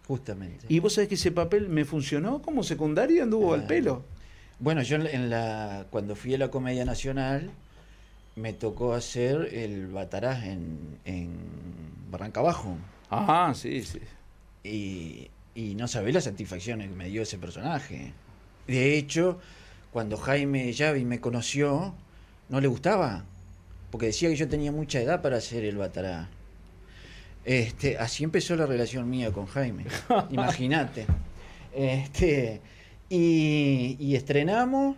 Justamente. 0.06 0.66
Y 0.68 0.80
vos 0.80 0.92
sabés 0.94 1.08
que 1.08 1.14
ese 1.14 1.32
papel 1.32 1.68
me 1.68 1.84
funcionó 1.84 2.42
como 2.42 2.62
secundario 2.62 3.16
y 3.16 3.20
anduvo 3.20 3.54
al 3.54 3.62
Ah. 3.62 3.66
pelo. 3.66 4.02
Bueno, 4.58 4.82
yo 4.82 4.96
en 4.96 5.30
la- 5.30 5.86
cuando 5.90 6.14
fui 6.14 6.34
a 6.34 6.38
la 6.38 6.48
Comedia 6.48 6.84
Nacional 6.84 7.50
me 8.36 8.52
tocó 8.52 8.94
hacer 8.94 9.48
el 9.54 9.86
Batarás 9.88 10.44
en, 10.44 10.78
en 11.04 11.30
Barranca 12.10 12.40
Abajo. 12.40 12.76
Ah, 13.10 13.52
sí, 13.56 13.82
sí. 13.82 14.00
Y, 14.62 15.28
y 15.54 15.74
no 15.74 15.88
sabés 15.88 16.14
las 16.14 16.24
satisfacciones 16.24 16.88
que 16.88 16.94
me 16.96 17.08
dio 17.08 17.22
ese 17.22 17.38
personaje. 17.38 18.12
De 18.66 18.96
hecho, 18.96 19.38
cuando 19.92 20.16
Jaime 20.16 20.72
Yavi 20.72 21.04
me 21.04 21.20
conoció, 21.20 21.94
no 22.48 22.60
le 22.60 22.66
gustaba, 22.66 23.24
porque 23.90 24.06
decía 24.06 24.28
que 24.28 24.36
yo 24.36 24.48
tenía 24.48 24.72
mucha 24.72 25.00
edad 25.00 25.22
para 25.22 25.36
hacer 25.38 25.64
el 25.64 25.76
Batará. 25.76 26.28
Este, 27.44 27.98
así 27.98 28.24
empezó 28.24 28.56
la 28.56 28.66
relación 28.66 29.08
mía 29.08 29.30
con 29.32 29.46
Jaime. 29.46 29.84
Imagínate. 30.30 31.06
Este, 31.74 32.60
y, 33.10 33.96
y 33.98 34.14
estrenamos, 34.16 34.96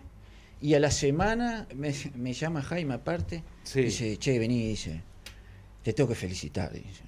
y 0.61 0.73
a 0.73 0.79
la 0.79 0.91
semana 0.91 1.67
me, 1.75 1.93
me 2.15 2.33
llama 2.33 2.61
Jaime 2.61 2.93
aparte, 2.95 3.43
Sí. 3.63 3.81
dice, 3.81 4.17
che, 4.17 4.39
vení, 4.39 4.67
dice, 4.67 5.01
te 5.83 5.93
tengo 5.93 6.09
que 6.09 6.15
felicitar, 6.15 6.71
dice. 6.71 7.03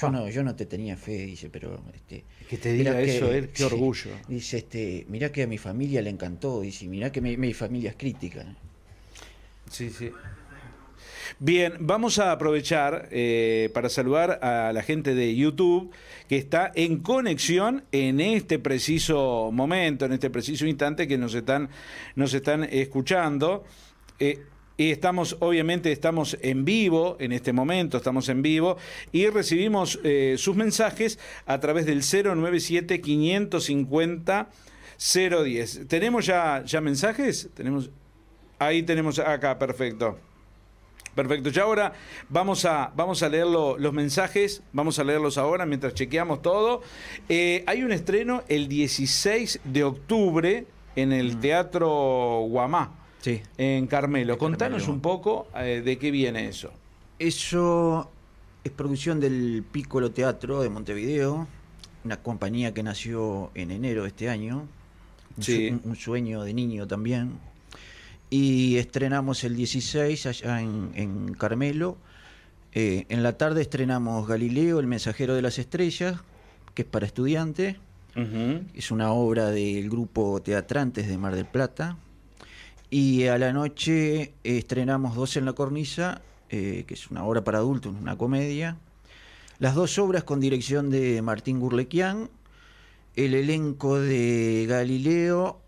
Yo 0.00 0.06
Ah. 0.06 0.10
no, 0.12 0.28
yo 0.30 0.42
no 0.42 0.54
te 0.54 0.64
tenía 0.66 0.96
fe, 0.96 1.26
dice, 1.26 1.50
pero 1.50 1.82
este, 1.94 2.24
Que 2.48 2.56
te 2.56 2.72
diga 2.72 2.98
eso, 3.02 3.28
que- 3.28 3.38
él, 3.38 3.48
qué 3.48 3.56
sí, 3.58 3.62
orgullo. 3.64 4.10
Dice, 4.28 4.58
este, 4.58 5.04
mirá 5.08 5.30
que 5.32 5.42
a 5.42 5.46
mi 5.46 5.58
familia 5.58 6.00
le 6.00 6.10
encantó, 6.10 6.60
dice, 6.60 6.86
mirá 6.86 7.10
que 7.12 7.20
mi, 7.20 7.36
mi 7.36 7.52
familia 7.52 7.90
es 7.90 7.96
crítica. 7.96 8.44
Sí, 9.70 9.90
sí. 9.90 10.10
Bien, 11.38 11.74
vamos 11.80 12.18
a 12.18 12.32
aprovechar 12.32 13.08
eh, 13.10 13.70
para 13.72 13.88
saludar 13.88 14.40
a 14.42 14.72
la 14.72 14.82
gente 14.82 15.14
de 15.14 15.34
YouTube 15.34 15.90
que 16.28 16.36
está 16.36 16.70
en 16.74 16.98
conexión 16.98 17.84
en 17.92 18.20
este 18.20 18.58
preciso 18.58 19.50
momento, 19.52 20.04
en 20.04 20.12
este 20.12 20.30
preciso 20.30 20.66
instante 20.66 21.08
que 21.08 21.18
nos 21.18 21.34
están, 21.34 21.70
nos 22.16 22.34
están 22.34 22.64
escuchando. 22.64 23.64
Eh, 24.18 24.44
Y 24.76 24.90
estamos, 24.92 25.36
obviamente, 25.40 25.92
estamos 25.92 26.38
en 26.40 26.64
vivo 26.64 27.18
en 27.20 27.32
este 27.32 27.52
momento, 27.52 27.98
estamos 27.98 28.30
en 28.30 28.40
vivo 28.40 28.78
y 29.12 29.28
recibimos 29.28 30.00
eh, 30.04 30.36
sus 30.38 30.56
mensajes 30.56 31.18
a 31.44 31.60
través 31.60 31.84
del 31.84 32.00
097 32.00 33.02
550 33.02 34.48
010. 34.96 35.86
¿Tenemos 35.86 36.24
ya, 36.24 36.62
ya 36.64 36.80
mensajes? 36.80 37.50
Tenemos, 37.52 37.90
ahí 38.58 38.82
tenemos 38.82 39.18
acá, 39.18 39.58
perfecto. 39.58 40.18
Perfecto, 41.14 41.50
ya 41.50 41.62
ahora 41.64 41.92
vamos 42.28 42.64
a, 42.64 42.92
vamos 42.96 43.22
a 43.22 43.28
leer 43.28 43.46
lo- 43.46 43.76
los 43.78 43.92
mensajes, 43.92 44.62
vamos 44.72 44.98
a 44.98 45.04
leerlos 45.04 45.38
ahora 45.38 45.66
mientras 45.66 45.92
chequeamos 45.94 46.40
todo. 46.40 46.82
Eh, 47.28 47.64
hay 47.66 47.82
un 47.82 47.92
estreno 47.92 48.42
el 48.48 48.68
16 48.68 49.60
de 49.64 49.84
octubre 49.84 50.66
en 50.96 51.12
el 51.12 51.38
Teatro 51.40 52.44
Guamá, 52.48 52.94
Sí. 53.20 53.42
en 53.58 53.86
Carmelo. 53.86 54.34
En 54.34 54.38
Contanos 54.38 54.78
Carmelo. 54.82 54.92
un 54.94 55.00
poco 55.00 55.48
eh, 55.56 55.82
de 55.84 55.98
qué 55.98 56.10
viene 56.10 56.48
eso. 56.48 56.72
Eso 57.18 58.10
es 58.64 58.72
producción 58.72 59.20
del 59.20 59.64
Piccolo 59.70 60.10
Teatro 60.12 60.62
de 60.62 60.70
Montevideo, 60.70 61.46
una 62.04 62.16
compañía 62.22 62.72
que 62.72 62.82
nació 62.82 63.50
en 63.54 63.70
enero 63.72 64.02
de 64.02 64.08
este 64.08 64.30
año, 64.30 64.66
un, 65.36 65.42
Sí. 65.42 65.68
su- 65.68 65.74
un- 65.74 65.80
un 65.90 65.96
sueño 65.96 66.42
de 66.44 66.54
niño 66.54 66.86
también. 66.86 67.38
Y 68.30 68.76
estrenamos 68.76 69.42
el 69.42 69.56
16 69.56 70.26
allá 70.26 70.60
en, 70.60 70.92
en 70.94 71.34
Carmelo. 71.34 71.98
Eh, 72.72 73.06
en 73.08 73.24
la 73.24 73.36
tarde 73.36 73.62
estrenamos 73.62 74.28
Galileo, 74.28 74.78
El 74.78 74.86
Mensajero 74.86 75.34
de 75.34 75.42
las 75.42 75.58
Estrellas, 75.58 76.20
que 76.74 76.82
es 76.82 76.88
para 76.88 77.06
estudiantes. 77.06 77.76
Es 78.74 78.90
una 78.90 79.12
obra 79.12 79.50
del 79.50 79.88
grupo 79.88 80.42
Teatrantes 80.42 81.08
de 81.08 81.16
Mar 81.16 81.34
del 81.34 81.46
Plata. 81.46 81.96
Y 82.90 83.26
a 83.26 83.38
la 83.38 83.52
noche 83.52 84.22
eh, 84.22 84.32
estrenamos 84.42 85.14
Dos 85.14 85.36
en 85.36 85.44
la 85.44 85.52
Cornisa, 85.52 86.20
eh, 86.50 86.84
que 86.86 86.94
es 86.94 87.10
una 87.10 87.24
obra 87.24 87.42
para 87.44 87.58
adultos, 87.58 87.94
una 87.98 88.16
comedia. 88.18 88.76
Las 89.58 89.74
dos 89.74 89.98
obras 89.98 90.24
con 90.24 90.40
dirección 90.40 90.90
de 90.90 91.22
Martín 91.22 91.60
Gurlequian. 91.60 92.28
El 93.16 93.34
elenco 93.34 93.98
de 93.98 94.66
Galileo 94.68 95.60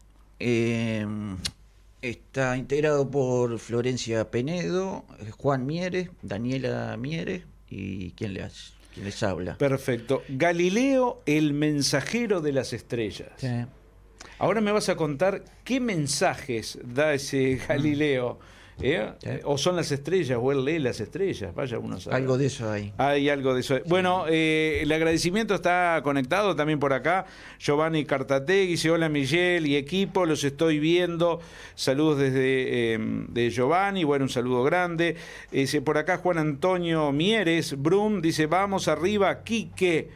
está 2.02 2.56
integrado 2.56 3.08
por 3.08 3.58
Florencia 3.58 4.30
Penedo, 4.30 5.04
eh, 5.20 5.30
Juan 5.30 5.64
Mieres, 5.64 6.10
Daniela 6.20 6.96
Mieres 6.96 7.44
y 7.68 8.10
quien 8.12 8.34
les, 8.34 8.74
quien 8.92 9.06
les 9.06 9.22
habla. 9.22 9.56
Perfecto. 9.56 10.22
Galileo, 10.28 11.22
el 11.26 11.54
mensajero 11.54 12.40
de 12.40 12.52
las 12.52 12.72
estrellas. 12.72 13.30
Sí. 13.36 13.64
Ahora 14.38 14.60
me 14.60 14.72
vas 14.72 14.88
a 14.88 14.96
contar 14.96 15.44
qué 15.64 15.80
mensajes 15.80 16.78
da 16.84 17.14
ese 17.14 17.60
Galileo. 17.68 18.38
¿Eh? 18.80 19.12
Sí. 19.18 19.28
O 19.44 19.58
son 19.58 19.76
las 19.76 19.90
estrellas, 19.92 20.38
o 20.40 20.52
él 20.52 20.64
lee 20.64 20.78
las 20.78 21.00
estrellas, 21.00 21.54
vaya 21.54 21.78
uno 21.78 22.00
sabe. 22.00 22.16
Algo 22.16 22.38
de 22.38 22.46
eso 22.46 22.70
hay. 22.70 22.92
Hay 22.98 23.28
algo 23.28 23.54
de 23.54 23.60
eso. 23.60 23.78
Bueno, 23.86 24.24
eh, 24.28 24.80
el 24.82 24.92
agradecimiento 24.92 25.54
está 25.54 26.00
conectado 26.02 26.56
también 26.56 26.78
por 26.78 26.92
acá. 26.92 27.26
Giovanni 27.58 28.04
Cartategui 28.04 28.72
dice, 28.72 28.90
hola 28.90 29.08
Miguel 29.08 29.66
y 29.66 29.76
equipo, 29.76 30.26
los 30.26 30.44
estoy 30.44 30.78
viendo. 30.78 31.40
Saludos 31.74 32.18
desde 32.18 32.94
eh, 32.94 32.98
de 33.28 33.50
Giovanni, 33.50 34.04
bueno, 34.04 34.24
un 34.24 34.30
saludo 34.30 34.62
grande. 34.62 35.16
Dice, 35.50 35.82
por 35.82 35.98
acá 35.98 36.18
Juan 36.18 36.38
Antonio 36.38 37.12
Mieres, 37.12 37.76
Brum, 37.80 38.20
dice, 38.22 38.46
vamos 38.46 38.88
arriba, 38.88 39.42
Quique. 39.42 40.10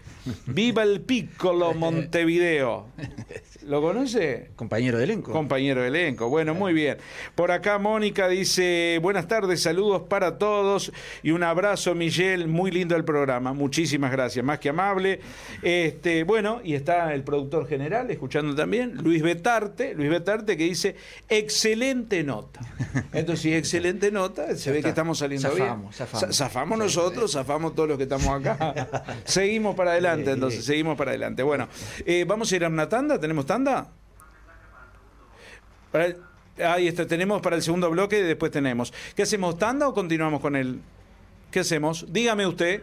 Viva 0.47 0.83
el 0.83 1.01
Piccolo 1.03 1.75
Montevideo. 1.75 2.87
¿Lo 3.67 3.83
conoce? 3.83 4.51
Compañero 4.55 4.99
de 4.99 5.05
elenco. 5.05 5.33
Compañero 5.33 5.83
de 5.83 5.89
elenco. 5.89 6.29
Bueno, 6.29 6.55
muy 6.55 6.73
bien. 6.73 6.99
Por 7.35 7.51
acá 7.51 7.79
Mónica 7.79 8.29
dice, 8.29 9.01
buenas 9.03 9.27
tardes, 9.27 9.61
saludos 9.61 10.03
para 10.09 10.39
todos 10.39 10.93
y 11.25 11.33
un 11.33 11.43
abrazo, 11.43 11.95
Miguel. 11.97 12.47
Muy 12.47 12.71
lindo 12.71 12.95
el 12.95 13.05
programa. 13.05 13.53
Muchísimas 13.55 14.13
gracias, 14.13 14.45
más 14.45 14.61
que 14.61 14.69
amable. 14.69 15.19
Este, 15.63 16.23
bueno, 16.23 16.61
y 16.63 16.75
está 16.75 17.13
el 17.13 17.25
productor 17.25 17.67
general 17.67 18.09
escuchando 18.11 18.55
también, 18.55 18.95
Luis 19.03 19.21
Betarte, 19.23 19.95
Luis 19.95 20.11
Betarte 20.11 20.57
que 20.57 20.63
dice, 20.63 20.95
excelente 21.29 22.23
nota. 22.23 22.61
Entonces, 23.13 23.41
si 23.41 23.53
excelente 23.53 24.13
nota, 24.13 24.55
se 24.57 24.71
ve 24.71 24.81
que 24.81 24.91
estamos 24.91 25.19
saliendo 25.19 25.49
Zafamos, 25.51 25.81
bien. 25.81 25.93
zafamos. 25.93 26.21
Za- 26.37 26.45
Zafamos 26.47 26.79
nosotros, 26.79 27.33
zafamos 27.33 27.75
todos 27.75 27.89
los 27.89 27.97
que 27.99 28.05
estamos 28.05 28.29
acá. 28.29 28.87
seguimos 29.25 29.75
para 29.75 29.91
adelante, 29.91 30.31
entonces, 30.31 30.65
seguimos 30.65 30.97
para 30.97 31.11
adelante. 31.11 31.43
Bueno, 31.43 31.67
eh, 32.05 32.25
vamos 32.29 32.53
a 32.53 32.57
ir 32.57 32.65
a 32.65 32.69
una 32.69 32.89
tanda, 32.89 33.19
¿tenemos 33.19 33.45
tanda? 33.45 33.56
Para 35.93 36.07
el- 36.07 36.17
ahí 36.65 36.89
está, 36.89 37.07
tenemos 37.07 37.41
para 37.43 37.57
el 37.57 37.63
segundo 37.63 37.91
bloque 37.91 38.19
y 38.19 38.23
después 38.23 38.51
tenemos. 38.53 38.93
¿Qué 39.15 39.23
hacemos, 39.23 39.59
tanda 39.59 39.89
o 39.89 39.95
continuamos 39.95 40.41
con 40.41 40.57
el... 40.57 40.81
¿Qué 41.51 41.61
hacemos? 41.61 42.07
Dígame 42.13 42.47
usted. 42.47 42.83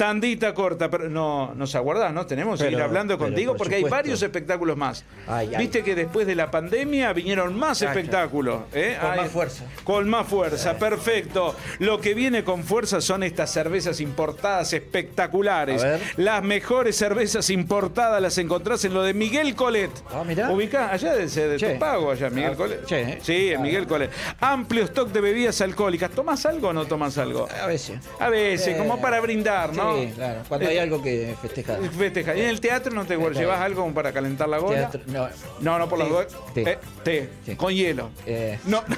Tandita 0.00 0.54
corta, 0.54 0.88
pero 0.88 1.10
no 1.10 1.52
nos 1.54 1.74
aguardás, 1.74 2.10
¿no? 2.14 2.24
Tenemos 2.24 2.58
que 2.58 2.64
Pero- 2.64 2.78
ir 2.78 2.82
hablando 2.82 3.18
contigo 3.18 3.52
por 3.52 3.58
porque 3.58 3.74
hay 3.74 3.82
varios 3.84 4.22
espectáculos 4.22 4.74
más. 4.74 5.04
Ay, 5.28 5.50
ay. 5.52 5.58
Viste 5.58 5.82
que 5.84 5.94
después 5.94 6.26
de 6.26 6.34
la 6.34 6.50
pandemia 6.50 7.12
vinieron 7.12 7.54
más 7.54 7.80
Cacha. 7.80 7.90
espectáculos. 7.92 8.62
¿eh? 8.72 8.96
Con 8.98 9.10
Ay, 9.10 9.20
más 9.20 9.30
fuerza. 9.30 9.64
Con 9.84 10.08
más 10.08 10.26
fuerza, 10.26 10.78
perfecto. 10.78 11.54
Lo 11.80 12.00
que 12.00 12.14
viene 12.14 12.44
con 12.44 12.64
fuerza 12.64 13.02
son 13.02 13.22
estas 13.24 13.52
cervezas 13.52 14.00
importadas 14.00 14.72
espectaculares. 14.72 15.84
Las 16.16 16.42
mejores 16.42 16.96
cervezas 16.96 17.50
importadas 17.50 18.22
las 18.22 18.38
encontrás 18.38 18.82
en 18.86 18.94
lo 18.94 19.02
de 19.02 19.12
Miguel 19.12 19.54
Colet. 19.54 19.90
Ah, 20.14 20.24
mirá. 20.26 20.50
Ubicá, 20.50 20.90
allá 20.90 21.12
de, 21.14 21.26
de 21.26 21.56
Che. 21.58 21.74
Pago, 21.74 22.10
allá, 22.10 22.30
Miguel 22.30 22.52
Ah, 22.54 22.56
Colet. 22.56 22.84
che, 22.86 23.00
¿eh? 23.02 23.18
Sí, 23.22 23.50
en 23.52 23.60
Miguel 23.60 23.86
Colet. 23.86 24.10
Amplio 24.40 24.84
stock 24.84 25.10
de 25.10 25.20
bebidas 25.20 25.60
alcohólicas. 25.60 26.10
¿Tomás 26.10 26.46
algo 26.46 26.68
o 26.68 26.72
no 26.72 26.86
tomás 26.86 27.18
algo? 27.18 27.46
A 27.62 27.66
veces. 27.66 27.98
A 28.18 28.30
veces, 28.30 28.78
como 28.78 28.98
para 28.98 29.20
brindar, 29.20 29.74
¿no? 29.74 29.89
Sí, 29.96 30.12
claro. 30.14 30.40
Cuando 30.48 30.68
hay 30.68 30.78
algo 30.78 31.02
que 31.02 31.34
festejar. 31.40 31.78
Festeja. 31.98 32.36
¿Y 32.36 32.40
en 32.40 32.48
el 32.48 32.60
teatro 32.60 32.92
no 32.92 33.04
te 33.04 33.16
llevas 33.16 33.60
algo 33.60 33.82
como 33.82 33.94
para 33.94 34.12
calentar 34.12 34.48
la 34.48 34.58
gola? 34.58 34.90
Teatro- 34.90 35.02
no. 35.06 35.28
No, 35.60 35.78
no 35.78 35.88
por 35.88 35.98
las 35.98 36.08
té. 36.54 36.62
Eh, 36.62 36.78
té, 37.04 37.28
Sí. 37.46 37.56
con 37.56 37.72
hielo. 37.74 38.10
Eh. 38.26 38.58
No. 38.64 38.82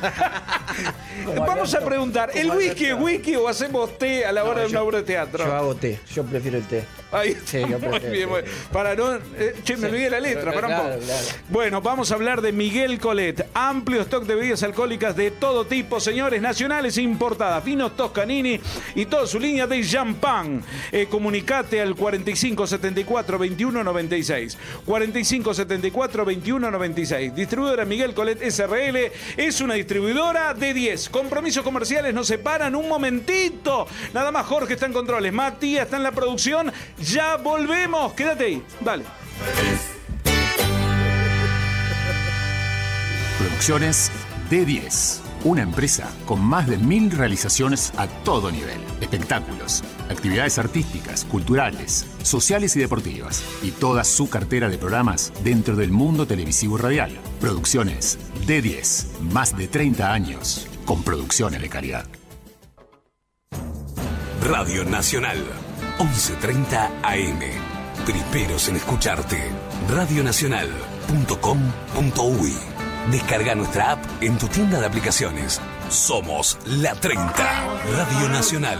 Vamos 1.46 1.74
a 1.74 1.80
preguntar, 1.84 2.30
¿el 2.34 2.50
whisky 2.50 2.86
es 2.86 2.94
whisky 2.98 3.36
o 3.36 3.48
hacemos 3.48 3.98
té 3.98 4.24
a 4.24 4.32
la 4.32 4.44
hora 4.44 4.54
No, 4.54 4.60
de 4.60 4.66
una 4.66 4.78
yo- 4.80 4.84
obra 4.86 4.98
de 4.98 5.04
teatro? 5.04 5.44
Yo 5.44 5.54
hago 5.54 5.74
té. 5.74 5.98
Yo 6.12 6.24
prefiero 6.24 6.58
el 6.58 6.64
té. 6.66 6.84
Ahí 7.12 7.30
está, 7.30 7.46
Sí, 7.46 7.60
yo 7.60 7.78
muy 7.78 7.98
prefiero 7.98 8.34
bien, 8.36 8.44
Para 8.72 8.94
no. 8.94 9.16
eh, 9.16 9.54
che, 9.64 9.76
me 9.76 9.88
olvidé 9.88 10.08
la 10.08 10.18
letra, 10.20 10.50
Claro, 10.52 10.60
para 10.68 10.68
un 10.68 10.82
poco. 10.94 11.04
claro. 11.04 11.26
Bueno, 11.50 11.82
vamos 11.82 12.10
a 12.10 12.14
hablar 12.14 12.40
de 12.40 12.52
Miguel 12.52 12.98
Colet. 12.98 13.46
Amplio 13.52 14.00
stock 14.02 14.24
de 14.24 14.34
bebidas 14.34 14.62
alcohólicas 14.62 15.14
de 15.14 15.30
todo 15.32 15.66
tipo, 15.66 16.00
señores, 16.00 16.40
nacionales 16.40 16.96
e 16.96 17.02
importadas. 17.02 17.62
Vinos 17.64 17.94
Toscanini 17.96 18.58
y 18.94 19.04
toda 19.06 19.26
su 19.26 19.38
línea 19.38 19.66
de 19.66 19.84
champán. 19.86 20.62
Eh, 20.90 21.06
comunicate 21.08 21.80
al 21.80 21.94
4574 21.94 23.38
2196. 23.38 24.58
4574 24.84 26.24
2196. 26.24 27.34
Distribuidora 27.34 27.84
Miguel 27.84 28.14
Colet 28.14 28.42
SRL 28.42 29.12
es 29.36 29.60
una 29.60 29.74
distribuidora 29.74 30.54
de 30.54 30.74
10. 30.74 31.08
Compromisos 31.10 31.62
comerciales 31.62 32.14
nos 32.14 32.26
separan 32.26 32.74
un 32.74 32.88
momentito. 32.88 33.86
Nada 34.12 34.32
más 34.32 34.46
Jorge 34.46 34.74
está 34.74 34.86
en 34.86 34.92
controles. 34.92 35.32
Matías 35.32 35.84
está 35.84 35.96
en 35.96 36.02
la 36.02 36.12
producción. 36.12 36.72
Ya 36.98 37.36
volvemos. 37.36 38.12
Quédate 38.14 38.44
ahí. 38.44 38.62
Dale. 38.80 39.04
Producciones 43.38 44.10
D10. 44.50 45.31
Una 45.44 45.62
empresa 45.62 46.08
con 46.24 46.40
más 46.40 46.68
de 46.68 46.78
mil 46.78 47.10
realizaciones 47.10 47.92
a 47.96 48.06
todo 48.06 48.52
nivel. 48.52 48.80
Espectáculos, 49.00 49.82
actividades 50.08 50.56
artísticas, 50.58 51.24
culturales, 51.24 52.06
sociales 52.22 52.76
y 52.76 52.80
deportivas. 52.80 53.42
Y 53.62 53.72
toda 53.72 54.04
su 54.04 54.30
cartera 54.30 54.68
de 54.68 54.78
programas 54.78 55.32
dentro 55.42 55.74
del 55.74 55.90
mundo 55.90 56.26
televisivo 56.26 56.78
y 56.78 56.80
radial. 56.80 57.18
Producciones 57.40 58.20
D10. 58.46 59.18
Más 59.32 59.56
de 59.56 59.66
30 59.66 60.12
años 60.12 60.68
con 60.84 61.02
producciones 61.02 61.60
de 61.60 61.68
calidad. 61.68 62.06
Radio 64.44 64.84
Nacional, 64.84 65.38
11.30 65.98 66.88
AM. 67.02 67.40
Primeros 68.04 68.68
en 68.68 68.76
escucharte. 68.76 69.50
Radionacional.com.uy. 69.88 72.71
Descarga 73.10 73.54
nuestra 73.54 73.92
app 73.92 74.04
en 74.20 74.38
tu 74.38 74.46
tienda 74.48 74.78
de 74.80 74.86
aplicaciones. 74.86 75.60
Somos 75.88 76.56
la 76.66 76.94
30. 76.94 77.34
Radio 77.90 78.28
Nacional. 78.28 78.78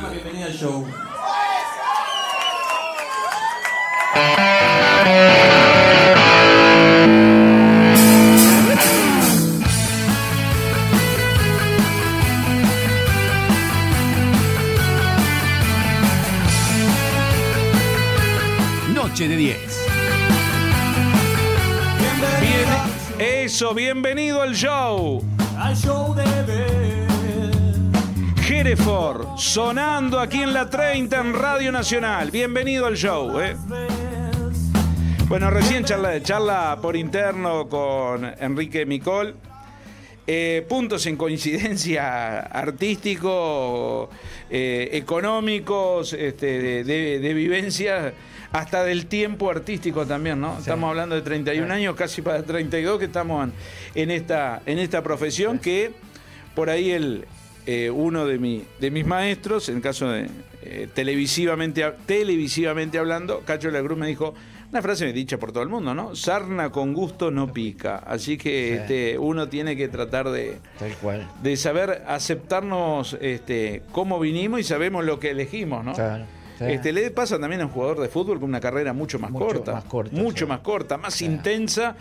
Noche 18.94 19.28
de 19.28 19.36
10. 19.36 19.91
Eso, 23.22 23.72
bienvenido 23.72 24.42
al 24.42 24.54
show. 24.54 25.22
al 25.56 25.76
show 25.76 26.14
de. 26.14 26.22
Hereford, 28.48 29.38
sonando 29.38 30.20
aquí 30.20 30.42
en 30.42 30.52
la 30.52 30.68
30 30.68 31.20
en 31.20 31.34
Radio 31.34 31.72
Nacional. 31.72 32.30
Bienvenido 32.30 32.86
al 32.86 32.96
show. 32.96 33.40
¿eh? 33.40 33.56
Bueno, 35.26 35.50
recién 35.50 35.84
charla, 35.84 36.22
charla 36.22 36.78
por 36.82 36.96
interno 36.96 37.68
con 37.68 38.24
Enrique 38.38 38.84
Micol. 38.84 39.34
Eh, 40.26 40.66
puntos 40.68 41.06
en 41.06 41.16
coincidencia 41.16 42.40
artístico, 42.40 44.10
eh, 44.50 44.90
económicos, 44.92 46.12
este, 46.12 46.84
de, 46.84 47.18
de, 47.18 47.34
vivencia, 47.34 48.12
hasta 48.52 48.84
del 48.84 49.06
tiempo 49.06 49.50
artístico 49.50 50.06
también, 50.06 50.40
¿no? 50.40 50.58
Estamos 50.58 50.90
hablando 50.90 51.14
de 51.14 51.22
31 51.22 51.72
años, 51.72 51.96
casi 51.96 52.22
para 52.22 52.42
32 52.42 52.98
que 52.98 53.06
estamos 53.06 53.48
en, 53.94 54.10
esta, 54.10 54.62
en 54.66 54.78
esta 54.78 55.02
profesión 55.02 55.58
que 55.58 55.92
por 56.54 56.68
ahí 56.68 56.90
el, 56.90 57.24
eh, 57.66 57.90
uno 57.90 58.26
de, 58.26 58.38
mi, 58.38 58.64
de 58.78 58.90
mis 58.90 59.06
maestros, 59.06 59.68
en 59.68 59.76
el 59.76 59.82
caso 59.82 60.10
de 60.10 60.28
televisivamente, 60.94 61.84
televisivamente 62.06 62.98
hablando, 62.98 63.40
Cacho 63.40 63.68
de 63.68 63.74
la 63.74 63.82
Cruz 63.82 63.98
me 63.98 64.06
dijo, 64.06 64.34
una 64.72 64.80
frase 64.80 65.12
dicha 65.12 65.38
por 65.38 65.52
todo 65.52 65.62
el 65.62 65.68
mundo, 65.68 65.94
¿no? 65.94 66.16
Sarna 66.16 66.70
con 66.70 66.94
gusto 66.94 67.30
no 67.30 67.52
pica. 67.52 67.96
Así 67.98 68.38
que 68.38 68.76
este, 68.76 69.18
uno 69.18 69.48
tiene 69.48 69.76
que 69.76 69.88
tratar 69.88 70.30
de, 70.30 70.58
de 71.42 71.56
saber 71.58 72.04
aceptarnos 72.06 73.18
este, 73.20 73.82
cómo 73.92 74.18
vinimos 74.18 74.60
y 74.60 74.64
sabemos 74.64 75.04
lo 75.04 75.20
que 75.20 75.30
elegimos, 75.32 75.84
¿no? 75.84 75.92
Este, 76.68 76.92
le 76.92 77.10
pasa 77.10 77.38
también 77.38 77.62
a 77.62 77.66
un 77.66 77.70
jugador 77.70 78.00
de 78.00 78.08
fútbol 78.08 78.40
con 78.40 78.48
una 78.48 78.60
carrera 78.60 78.92
mucho 78.92 79.18
más 79.18 79.30
corta. 79.30 79.72
Más 79.72 79.84
corta 79.84 80.16
mucho 80.16 80.46
más 80.46 80.60
corta, 80.60 80.96
más 80.98 81.20
intensa 81.22 81.96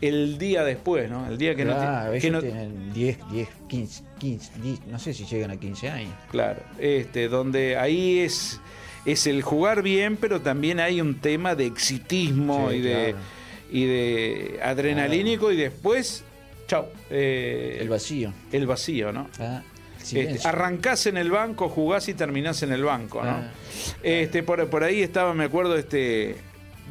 el 0.00 0.36
día 0.36 0.64
después, 0.64 1.08
¿no? 1.08 1.26
El 1.28 1.38
día 1.38 1.54
que 1.54 1.64
no, 1.64 1.74
que 2.20 2.30
no... 2.30 2.40
tienen 2.40 2.92
10, 2.92 3.18
10, 3.30 3.48
15, 3.68 4.02
15 4.18 4.52
no 4.88 4.98
sé 4.98 5.14
si 5.14 5.24
llegan 5.24 5.52
a 5.52 5.56
15 5.56 5.90
años. 5.90 6.12
Claro, 6.30 6.60
este, 6.78 7.28
donde 7.28 7.76
ahí 7.76 8.18
es 8.18 8.60
es 9.04 9.26
el 9.26 9.42
jugar 9.42 9.82
bien, 9.82 10.16
pero 10.16 10.40
también 10.40 10.80
hay 10.80 11.00
un 11.00 11.18
tema 11.20 11.54
de 11.54 11.66
exitismo 11.66 12.72
y, 12.72 12.80
de, 12.80 13.14
y 13.70 13.84
de 13.84 14.60
adrenalínico 14.62 15.50
y 15.50 15.56
después, 15.56 16.24
chao. 16.68 16.88
Eh, 17.10 17.78
el 17.80 17.88
vacío. 17.88 18.32
El 18.52 18.66
vacío, 18.66 19.12
¿no? 19.12 19.28
Ah, 19.40 19.62
este, 20.02 20.38
arrancás 20.46 21.06
en 21.06 21.16
el 21.16 21.30
banco, 21.30 21.68
jugás 21.68 22.08
y 22.08 22.14
terminás 22.14 22.62
en 22.62 22.72
el 22.72 22.84
banco, 22.84 23.22
¿no? 23.22 23.30
Ah, 23.30 23.50
este, 24.02 24.42
por, 24.42 24.68
por, 24.68 24.84
ahí 24.84 25.02
estaba, 25.02 25.34
me 25.34 25.44
acuerdo, 25.44 25.76
este 25.76 26.36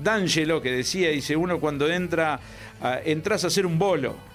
D'Angelo 0.02 0.62
que 0.62 0.71
decía, 0.71 1.10
dice, 1.10 1.36
uno 1.36 1.60
cuando 1.60 1.89
entra, 1.89 2.39
entras 3.06 3.43
a 3.43 3.47
hacer 3.47 3.65
un 3.65 3.78
bolo 3.78 4.30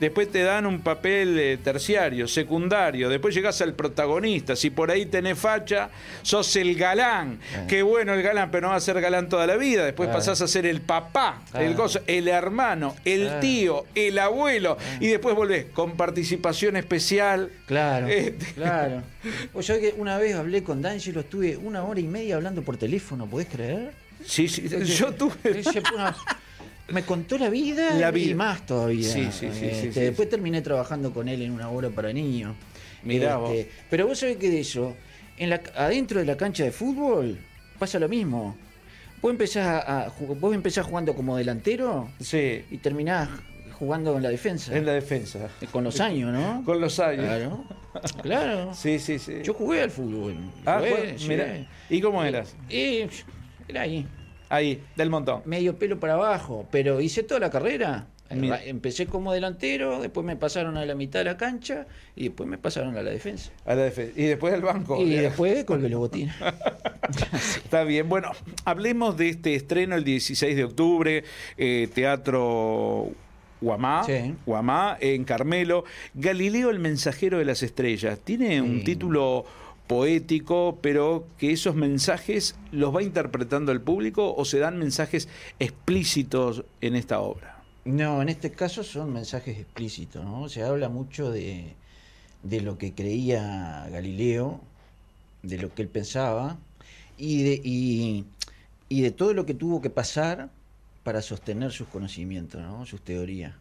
después 0.00 0.30
te 0.30 0.42
dan 0.42 0.66
un 0.66 0.80
papel 0.80 1.38
eh, 1.38 1.58
terciario, 1.58 2.28
secundario, 2.28 3.08
después 3.08 3.34
llegás 3.34 3.60
al 3.62 3.74
protagonista, 3.74 4.56
si 4.56 4.70
por 4.70 4.90
ahí 4.90 5.06
tenés 5.06 5.38
facha, 5.38 5.90
sos 6.22 6.54
el 6.56 6.74
galán, 6.74 7.38
qué 7.68 7.82
bueno 7.82 8.14
el 8.14 8.22
galán, 8.22 8.50
pero 8.50 8.66
no 8.66 8.70
va 8.70 8.76
a 8.76 8.80
ser 8.80 9.00
galán 9.00 9.28
toda 9.28 9.46
la 9.46 9.56
vida, 9.56 9.84
después 9.84 10.08
pasás 10.08 10.40
a 10.40 10.48
ser 10.48 10.66
el 10.66 10.80
papá, 10.80 11.42
el 11.54 11.74
gozo, 11.74 12.00
el 12.06 12.28
hermano, 12.28 12.94
el 13.04 13.40
tío, 13.40 13.86
el 13.94 14.18
abuelo, 14.18 14.76
y 15.00 15.08
después 15.08 15.34
volvés 15.34 15.66
con 15.72 15.96
participación 15.96 16.76
especial. 16.76 17.50
Claro, 17.66 18.08
este. 18.08 18.46
claro. 18.54 19.02
O 19.54 19.62
sea 19.62 19.78
que 19.80 19.94
una 19.96 20.18
vez 20.18 20.34
hablé 20.34 20.62
con 20.62 20.82
D'Angelo, 20.82 21.20
estuve 21.20 21.56
una 21.56 21.84
hora 21.84 22.00
y 22.00 22.06
media 22.06 22.36
hablando 22.36 22.62
por 22.62 22.76
teléfono, 22.76 23.26
¿podés 23.26 23.48
creer? 23.48 23.92
Sí, 24.24 24.48
sí, 24.48 24.68
yo 24.68 25.12
tuve 25.12 25.34
me 26.88 27.02
contó 27.02 27.38
la 27.38 27.48
vida, 27.50 28.10
y 28.16 28.34
más 28.34 28.64
todavía. 28.64 29.08
Sí, 29.08 29.28
sí, 29.32 29.46
este, 29.46 29.92
sí, 29.92 30.00
después 30.00 30.28
terminé 30.28 30.62
trabajando 30.62 31.12
con 31.12 31.28
él 31.28 31.42
en 31.42 31.50
una 31.50 31.68
obra 31.68 31.90
para 31.90 32.12
niños. 32.12 32.54
Mirá 33.02 33.40
este, 33.44 33.70
Pero 33.90 34.06
vos 34.06 34.18
sabés 34.18 34.36
que 34.36 34.50
de 34.50 34.60
eso, 34.60 34.96
en 35.36 35.50
la, 35.50 35.60
adentro 35.76 36.20
de 36.20 36.26
la 36.26 36.36
cancha 36.36 36.64
de 36.64 36.72
fútbol 36.72 37.38
pasa 37.78 37.98
lo 37.98 38.08
mismo. 38.08 38.56
Vos 39.20 39.30
empezás, 39.30 39.84
a, 39.86 40.12
vos 40.38 40.54
empezás 40.54 40.86
jugando 40.86 41.14
como 41.14 41.36
delantero 41.36 42.10
sí. 42.20 42.64
y 42.70 42.78
terminás 42.78 43.28
jugando 43.78 44.16
en 44.16 44.22
la 44.22 44.28
defensa. 44.28 44.76
En 44.76 44.86
la 44.86 44.92
defensa. 44.92 45.48
Con 45.70 45.84
los 45.84 46.00
años, 46.00 46.32
¿no? 46.32 46.62
Con 46.64 46.80
los 46.80 46.98
años. 46.98 47.24
Claro. 47.24 47.64
Claro. 48.22 48.74
Sí, 48.74 48.98
sí, 48.98 49.18
sí. 49.18 49.40
Yo 49.42 49.54
jugué 49.54 49.82
al 49.82 49.90
fútbol. 49.90 50.36
Ah, 50.64 50.82
mira. 51.26 51.66
¿Y 51.88 52.00
cómo 52.00 52.22
eras? 52.22 52.54
Eh, 52.68 53.08
era 53.68 53.82
ahí. 53.82 54.06
Ahí, 54.48 54.82
del 54.96 55.10
montón. 55.10 55.42
Medio 55.44 55.78
pelo 55.78 55.98
para 55.98 56.14
abajo, 56.14 56.66
pero 56.70 57.00
hice 57.00 57.22
toda 57.22 57.40
la 57.40 57.50
carrera. 57.50 58.06
Empecé 58.28 59.06
como 59.06 59.32
delantero, 59.32 60.00
después 60.00 60.26
me 60.26 60.34
pasaron 60.34 60.76
a 60.76 60.84
la 60.84 60.96
mitad 60.96 61.20
de 61.20 61.26
la 61.26 61.36
cancha 61.36 61.86
y 62.16 62.24
después 62.24 62.48
me 62.48 62.58
pasaron 62.58 62.96
a 62.96 63.02
la 63.02 63.10
defensa. 63.10 63.52
A 63.64 63.74
la 63.76 63.84
defensa. 63.84 64.12
Y 64.20 64.24
después 64.24 64.52
al 64.52 64.62
banco. 64.62 65.00
Y 65.00 65.10
después 65.10 65.64
colgué 65.64 65.88
los 65.88 66.00
botines. 66.00 66.34
Está 67.64 67.84
bien. 67.84 68.08
Bueno, 68.08 68.32
hablemos 68.64 69.16
de 69.16 69.28
este 69.28 69.54
estreno 69.54 69.94
el 69.94 70.02
16 70.02 70.56
de 70.56 70.64
octubre, 70.64 71.24
eh, 71.56 71.88
Teatro 71.94 73.12
Guamá, 73.60 74.04
Guamá, 74.44 74.96
en 75.00 75.24
Carmelo. 75.24 75.84
Galileo, 76.14 76.70
el 76.70 76.80
mensajero 76.80 77.38
de 77.38 77.44
las 77.44 77.62
estrellas. 77.62 78.18
Tiene 78.24 78.60
un 78.60 78.82
título 78.82 79.44
poético, 79.86 80.78
pero 80.80 81.26
que 81.38 81.52
esos 81.52 81.74
mensajes 81.74 82.56
los 82.72 82.94
va 82.94 83.02
interpretando 83.02 83.72
el 83.72 83.80
público 83.80 84.34
o 84.34 84.44
se 84.44 84.58
dan 84.58 84.78
mensajes 84.78 85.28
explícitos 85.58 86.64
en 86.80 86.96
esta 86.96 87.20
obra? 87.20 87.62
No, 87.84 88.20
en 88.20 88.28
este 88.28 88.50
caso 88.50 88.82
son 88.82 89.12
mensajes 89.12 89.58
explícitos, 89.58 90.24
¿no? 90.24 90.48
Se 90.48 90.62
habla 90.62 90.88
mucho 90.88 91.30
de, 91.30 91.74
de 92.42 92.60
lo 92.60 92.78
que 92.78 92.94
creía 92.94 93.88
Galileo, 93.90 94.60
de 95.42 95.58
lo 95.58 95.72
que 95.72 95.82
él 95.82 95.88
pensaba 95.88 96.58
y 97.16 97.42
de, 97.42 97.60
y, 97.64 98.24
y 98.88 99.02
de 99.02 99.10
todo 99.10 99.34
lo 99.34 99.46
que 99.46 99.54
tuvo 99.54 99.80
que 99.80 99.90
pasar 99.90 100.50
para 101.02 101.22
sostener 101.22 101.70
sus 101.70 101.88
conocimientos, 101.88 102.60
¿no? 102.60 102.84
sus 102.86 103.00
teorías. 103.00 103.54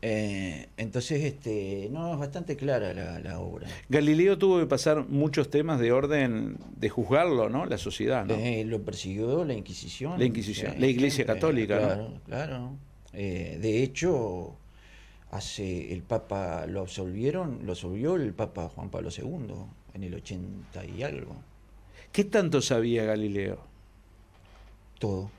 Eh, 0.00 0.68
entonces, 0.76 1.24
este, 1.24 1.88
no, 1.90 2.12
es 2.12 2.18
bastante 2.18 2.56
clara 2.56 2.92
la, 3.18 3.40
obra. 3.40 3.66
Galileo 3.88 4.38
tuvo 4.38 4.60
que 4.60 4.66
pasar 4.66 5.08
muchos 5.08 5.50
temas 5.50 5.80
de 5.80 5.90
orden 5.90 6.56
de 6.76 6.88
juzgarlo, 6.88 7.48
¿no? 7.48 7.66
La 7.66 7.78
sociedad, 7.78 8.24
¿no? 8.24 8.34
Eh, 8.34 8.64
lo 8.64 8.82
persiguió 8.82 9.44
la 9.44 9.54
Inquisición. 9.54 10.18
La 10.18 10.24
Inquisición, 10.24 10.74
la 10.78 10.86
Iglesia 10.86 11.26
Católica, 11.26 11.78
claro, 11.78 12.20
Claro, 12.26 12.76
eh, 13.12 13.58
de 13.60 13.82
hecho, 13.82 14.54
hace 15.32 15.92
el 15.92 16.02
Papa 16.02 16.66
lo 16.66 16.80
absolvieron, 16.80 17.60
lo 17.64 17.72
absolvió 17.72 18.14
el 18.14 18.32
Papa 18.34 18.68
Juan 18.68 18.90
Pablo 18.90 19.10
II 19.10 19.54
en 19.94 20.04
el 20.04 20.14
80 20.14 20.84
y 20.84 21.02
algo. 21.02 21.34
¿Qué 22.12 22.24
tanto 22.24 22.62
sabía 22.62 23.04
Galileo? 23.04 23.58
Todo. 25.00 25.30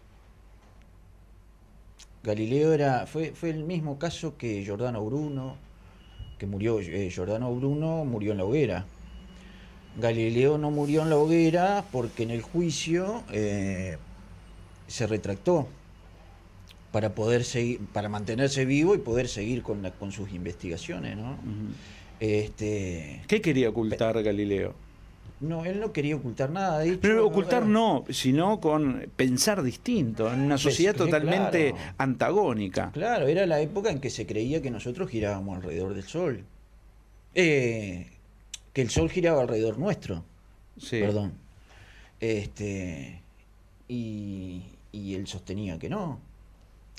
Galileo 2.24 2.74
era, 2.74 3.08
fue, 3.08 3.32
fue 3.32 3.50
el 3.50 3.64
mismo 3.64 3.98
caso 3.98 4.36
que 4.38 4.64
Giordano 4.64 5.04
Bruno, 5.06 5.56
que 6.38 6.46
murió, 6.46 6.80
eh, 6.80 7.10
Giordano 7.10 7.54
Bruno 7.54 8.04
murió 8.06 8.34
en 8.34 8.38
la 8.40 8.46
hoguera. 8.46 8.86
Galileo 9.98 10.58
no 10.58 10.72
murió 10.72 11.02
en 11.02 11.10
la 11.10 11.18
hoguera 11.18 11.86
porque 11.92 12.24
en 12.24 12.32
el 12.32 12.42
juicio 12.42 13.24
eh, 13.32 13.98
se 14.88 15.08
retractó 15.08 15.68
para 16.92 17.14
poder 17.16 17.44
seguir, 17.44 17.80
para 17.94 18.10
mantenerse 18.10 18.66
vivo 18.66 18.96
y 18.96 18.98
poder 18.98 19.28
seguir 19.28 19.62
con, 19.62 19.90
con 20.00 20.12
sus 20.12 20.32
investigaciones, 20.32 21.18
¿no? 21.18 21.38
este, 22.20 23.22
¿Qué 23.28 23.42
quería 23.42 23.70
ocultar 23.70 24.22
Galileo? 24.24 24.74
No, 25.42 25.64
él 25.64 25.80
no 25.80 25.94
quería 25.94 26.16
ocultar 26.16 26.50
nada. 26.50 26.80
De 26.80 26.98
Pero 26.98 27.26
ocultar 27.26 27.66
no, 27.66 28.04
sino 28.10 28.60
con 28.60 29.10
pensar 29.16 29.64
distinto, 29.64 30.32
en 30.32 30.42
una 30.42 30.56
pues, 30.56 30.64
sociedad 30.64 30.96
totalmente 30.96 31.74
antagónica. 31.98 32.92
Claro, 32.92 33.28
era 33.28 33.46
la 33.46 33.62
época 33.62 33.90
en 33.90 34.00
que 34.00 34.10
se 34.10 34.26
creía 34.26 34.62
que 34.62 34.70
nosotros 34.70 35.10
girábamos 35.10 35.58
alrededor 35.58 35.94
del 35.94 36.04
Sol. 36.04 36.44
Eh, 37.36 38.08
que 38.74 38.82
el 38.82 38.90
Sol 38.90 39.10
giraba 39.10 39.42
alrededor 39.42 39.78
nuestro. 39.78 40.24
Sí. 40.78 41.00
Perdón. 41.00 41.34
Este, 42.20 43.22
y, 43.88 44.64
y 44.92 45.16
él 45.16 45.26
sostenía 45.28 45.80
que 45.80 45.90
no. 45.90 46.20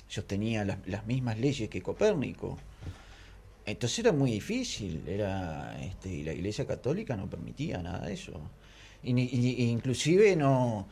Sostenía 0.08 0.64
las, 0.64 0.78
las 0.86 1.06
mismas 1.06 1.38
leyes 1.38 1.68
que 1.68 1.82
Copérnico. 1.82 2.58
Entonces 3.66 4.00
era 4.00 4.12
muy 4.12 4.32
difícil, 4.32 5.02
era 5.06 5.78
este, 5.82 6.08
y 6.08 6.22
la 6.24 6.32
Iglesia 6.32 6.66
Católica 6.66 7.16
no 7.16 7.28
permitía 7.28 7.82
nada 7.82 8.06
de 8.06 8.14
eso. 8.14 8.40
Y, 9.02 9.64
inclusive 9.70 10.36
no, 10.36 10.86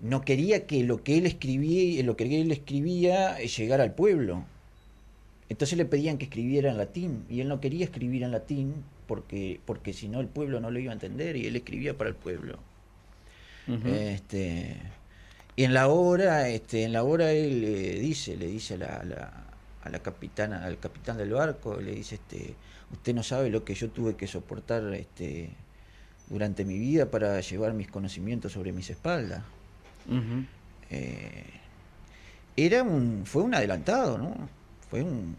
no 0.00 0.22
quería 0.22 0.66
que 0.66 0.82
lo 0.84 1.02
que 1.02 1.18
él 1.18 1.26
escribía, 1.26 2.02
lo 2.02 2.16
que 2.16 2.40
él 2.40 2.50
escribía 2.50 3.38
llegara 3.38 3.84
al 3.84 3.94
pueblo. 3.94 4.44
Entonces 5.48 5.76
le 5.76 5.84
pedían 5.84 6.16
que 6.18 6.24
escribiera 6.24 6.70
en 6.70 6.78
latín 6.78 7.24
y 7.28 7.40
él 7.40 7.48
no 7.48 7.60
quería 7.60 7.84
escribir 7.84 8.22
en 8.22 8.30
latín 8.32 8.74
porque, 9.06 9.60
porque 9.66 9.92
si 9.92 10.08
no 10.08 10.20
el 10.20 10.28
pueblo 10.28 10.60
no 10.60 10.70
lo 10.70 10.78
iba 10.78 10.90
a 10.90 10.94
entender 10.94 11.36
y 11.36 11.46
él 11.46 11.56
escribía 11.56 11.96
para 11.96 12.08
el 12.08 12.16
pueblo. 12.16 12.58
este, 13.84 14.76
y 15.54 15.64
en 15.64 15.74
la 15.74 15.88
obra, 15.88 16.48
este, 16.48 16.84
en 16.84 16.92
la 16.92 17.04
obra 17.04 17.32
él 17.32 17.60
le 17.60 18.00
dice, 18.00 18.36
le 18.36 18.46
dice 18.46 18.74
a 18.74 19.04
la, 19.04 19.51
a 19.82 19.90
la 19.90 20.00
capitana, 20.00 20.64
al 20.64 20.78
capitán 20.78 21.16
del 21.16 21.30
barco, 21.32 21.80
le 21.80 21.92
dice, 21.92 22.16
este, 22.16 22.54
usted 22.92 23.14
no 23.14 23.22
sabe 23.22 23.50
lo 23.50 23.64
que 23.64 23.74
yo 23.74 23.90
tuve 23.90 24.16
que 24.16 24.26
soportar 24.26 24.82
este, 24.94 25.50
durante 26.28 26.64
mi 26.64 26.78
vida 26.78 27.10
para 27.10 27.40
llevar 27.40 27.74
mis 27.74 27.90
conocimientos 27.90 28.52
sobre 28.52 28.72
mis 28.72 28.90
espaldas. 28.90 29.42
Eh, 30.90 31.44
era 32.56 32.82
un, 32.82 33.22
fue 33.24 33.42
un 33.42 33.54
adelantado, 33.54 34.18
¿no? 34.18 34.48
Fue 34.90 35.02
un, 35.02 35.36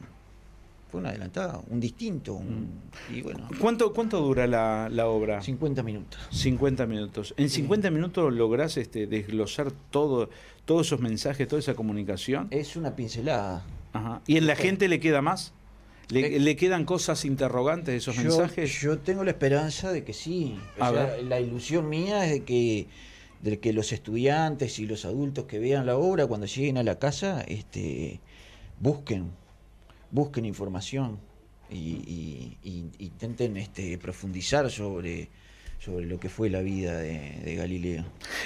fue 0.93 1.01
un 1.01 1.07
adelantado, 1.07 1.63
un 1.71 1.79
distinto, 1.79 2.35
un- 2.35 2.69
y 3.11 3.23
bueno, 3.23 3.47
¿Cuánto, 3.59 3.91
cuánto 3.93 4.21
dura 4.21 4.45
la, 4.45 4.89
la 4.91 5.07
obra? 5.07 5.41
50 5.41 5.81
minutos. 5.81 6.19
50 6.29 6.85
minutos. 6.85 7.33
¿En 7.35 7.49
50 7.49 7.89
minutos 7.89 8.31
lográs 8.31 8.77
este, 8.77 9.07
desglosar 9.07 9.71
todo, 9.89 10.29
todos 10.65 10.85
esos 10.85 10.99
mensajes, 10.99 11.47
toda 11.47 11.59
esa 11.61 11.73
comunicación? 11.73 12.47
Es 12.51 12.75
una 12.75 12.95
pincelada. 12.95 13.65
Ajá. 13.93 14.21
¿Y 14.27 14.37
en 14.37 14.45
la 14.45 14.55
gente 14.55 14.87
le 14.87 14.99
queda 14.99 15.23
más? 15.23 15.53
¿Le, 16.09 16.39
le 16.39 16.55
quedan 16.55 16.85
cosas 16.85 17.25
interrogantes 17.25 17.87
de 17.87 17.95
esos 17.95 18.15
yo, 18.15 18.21
mensajes? 18.25 18.79
yo 18.79 18.99
tengo 18.99 19.23
la 19.23 19.31
esperanza 19.31 19.91
de 19.91 20.03
que 20.03 20.13
sí. 20.13 20.59
O 20.79 20.91
sea, 20.91 21.17
la 21.27 21.39
ilusión 21.39 21.89
mía 21.89 22.23
es 22.27 22.31
de 22.33 22.43
que, 22.43 22.87
de 23.41 23.57
que 23.59 23.73
los 23.73 23.91
estudiantes 23.91 24.77
y 24.77 24.85
los 24.85 25.05
adultos 25.05 25.45
que 25.45 25.57
vean 25.57 25.87
la 25.87 25.97
obra 25.97 26.27
cuando 26.27 26.45
lleguen 26.45 26.77
a 26.77 26.83
la 26.83 26.99
casa 26.99 27.41
este, 27.47 28.19
busquen, 28.79 29.31
busquen 30.13 30.45
información 30.45 31.19
y, 31.69 31.77
y- 32.07 32.57
y 32.63 32.85
intenten 33.05 33.57
este, 33.57 33.97
profundizar 33.97 34.69
sobre, 34.69 35.29
sobre 35.79 36.05
lo 36.05 36.19
que 36.19 36.29
fue 36.29 36.49
la 36.49 36.61
vida 36.61 36.97
de, 36.97 37.41
de 37.43 37.55
Galileo. 37.55 38.05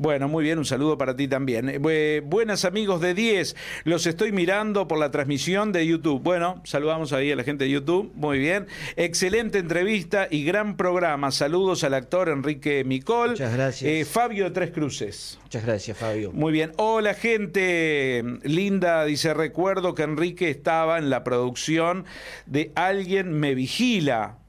Bueno, 0.02 0.28
muy 0.28 0.44
bien, 0.44 0.58
un 0.58 0.66
saludo 0.66 0.98
para 0.98 1.16
ti 1.16 1.28
también. 1.28 1.70
Eh, 1.70 1.80
bu- 1.80 2.24
buenas 2.28 2.66
amigos 2.66 3.02
de 3.02 3.14
10, 3.14 3.56
los 3.84 4.08
estoy 4.08 4.32
mirando 4.32 4.88
por 4.88 4.98
la 4.98 5.12
transmisión 5.12 5.72
de 5.72 5.86
YouTube. 5.86 6.20
Bueno, 6.24 6.60
saludamos 6.66 7.14
ahí 7.14 7.32
a 7.32 7.36
la 7.36 7.44
gente 7.44 7.66
de 7.66 7.70
YouTube, 7.70 8.12
muy 8.16 8.40
bien. 8.40 8.66
Excelente 8.96 9.60
entrevista 9.60 10.28
y 10.32 10.44
gran 10.44 10.76
programa. 10.76 11.30
Saludos 11.30 11.84
al 11.84 11.94
actor 11.94 12.30
Enrique 12.30 12.84
Micol. 12.84 13.32
Muchas 13.32 13.54
gracias. 13.54 13.92
Eh, 13.92 14.04
Fabio 14.04 14.46
de 14.46 14.50
Tres 14.50 14.72
Cruces. 14.72 15.38
Muchas 15.44 15.64
gracias, 15.64 15.96
Fabio. 15.96 16.32
Muy 16.32 16.52
bien. 16.52 16.72
Hola, 16.78 17.14
gente. 17.14 18.24
Linda 18.42 19.06
dice: 19.06 19.36
Recuerdo 19.36 19.94
que 19.94 20.02
Enrique 20.02 20.50
estaba 20.50 20.98
en 20.98 21.12
la 21.12 21.24
producción 21.24 22.06
de 22.48 22.72
Alguien 22.74 23.34
me 23.40 23.54
vigila. 23.54 24.40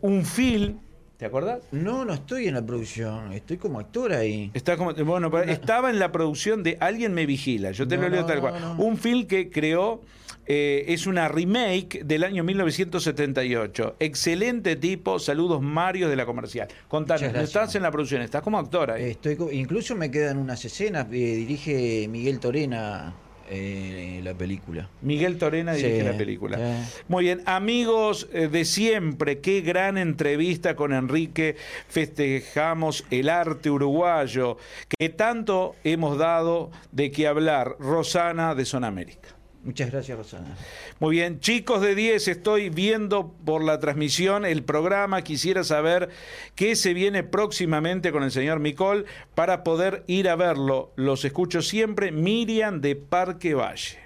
Un 0.00 0.24
film. 0.24 0.80
¿Te 1.16 1.24
acordás? 1.24 1.60
No, 1.72 2.04
no 2.04 2.12
estoy 2.12 2.46
en 2.46 2.54
la 2.54 2.64
producción, 2.66 3.32
estoy 3.32 3.56
como 3.56 3.80
actor 3.80 4.12
ahí. 4.12 4.50
Está 4.52 4.76
como, 4.76 4.92
bueno, 4.92 5.30
pero 5.30 5.50
estaba 5.50 5.88
en 5.88 5.98
la 5.98 6.12
producción 6.12 6.62
de 6.62 6.76
Alguien 6.78 7.14
me 7.14 7.24
vigila. 7.24 7.70
Yo 7.70 7.88
te 7.88 7.96
No, 7.96 8.02
lo 8.02 8.08
leo 8.10 8.20
no, 8.20 8.26
tal 8.26 8.36
no, 8.36 8.42
cual. 8.42 8.60
no. 8.60 8.74
Un 8.84 8.98
film 8.98 9.26
que 9.26 9.48
creó. 9.50 10.02
eh, 10.48 10.84
es 10.88 11.06
una 11.06 11.26
remake 11.28 12.04
del 12.04 12.22
año 12.22 12.44
1978. 12.44 13.96
Excelente 13.98 14.76
tipo. 14.76 15.18
Saludos, 15.18 15.62
Mario 15.62 16.08
de 16.08 16.16
la 16.16 16.26
comercial. 16.26 16.68
Contanos, 16.88 17.32
no 17.32 17.40
estás 17.40 17.74
en 17.74 17.82
la 17.82 17.90
producción, 17.90 18.20
estás 18.22 18.42
como 18.42 18.58
actora. 18.58 18.94
ahí. 18.94 19.10
Estoy, 19.10 19.38
incluso 19.52 19.94
me 19.96 20.10
quedan 20.10 20.36
unas 20.38 20.64
escenas, 20.64 21.06
eh, 21.06 21.08
dirige 21.16 22.06
Miguel 22.08 22.38
Torena 22.40 23.14
eh, 23.48 24.20
la 24.24 24.34
película. 24.34 24.88
Miguel 25.02 25.38
Torena 25.38 25.72
dirige 25.74 26.00
Sí, 26.00 26.04
la 26.06 26.16
película. 26.16 26.56
sí. 26.58 27.02
Muy 27.08 27.24
bien, 27.24 27.42
amigos 27.46 28.28
eh, 28.32 28.48
de 28.48 28.64
siempre, 28.64 29.38
qué 29.40 29.60
gran 29.60 29.98
entrevista 29.98 30.74
con 30.76 30.92
Enrique. 30.92 31.56
Festejamos 31.88 33.04
el 33.10 33.28
arte 33.28 33.70
uruguayo 33.70 34.56
que 34.98 35.08
tanto 35.08 35.74
hemos 35.84 36.18
dado 36.18 36.70
de 36.92 37.10
qué 37.10 37.26
hablar. 37.26 37.76
Rosana 37.78 38.54
de 38.54 38.64
Sonamérica. 38.64 39.35
Muchas 39.66 39.90
gracias, 39.90 40.16
Rosana. 40.16 40.56
Muy 41.00 41.16
bien, 41.16 41.40
chicos 41.40 41.82
de 41.82 41.94
10, 41.96 42.28
estoy 42.28 42.70
viendo 42.70 43.34
por 43.44 43.64
la 43.64 43.80
transmisión 43.80 44.46
el 44.46 44.62
programa. 44.62 45.22
Quisiera 45.22 45.64
saber 45.64 46.08
qué 46.54 46.76
se 46.76 46.94
viene 46.94 47.24
próximamente 47.24 48.12
con 48.12 48.22
el 48.22 48.30
señor 48.30 48.60
Micol 48.60 49.06
para 49.34 49.64
poder 49.64 50.04
ir 50.06 50.28
a 50.28 50.36
verlo. 50.36 50.92
Los 50.94 51.24
escucho 51.24 51.62
siempre. 51.62 52.12
Miriam 52.12 52.80
de 52.80 52.94
Parque 52.94 53.54
Valle. 53.54 53.98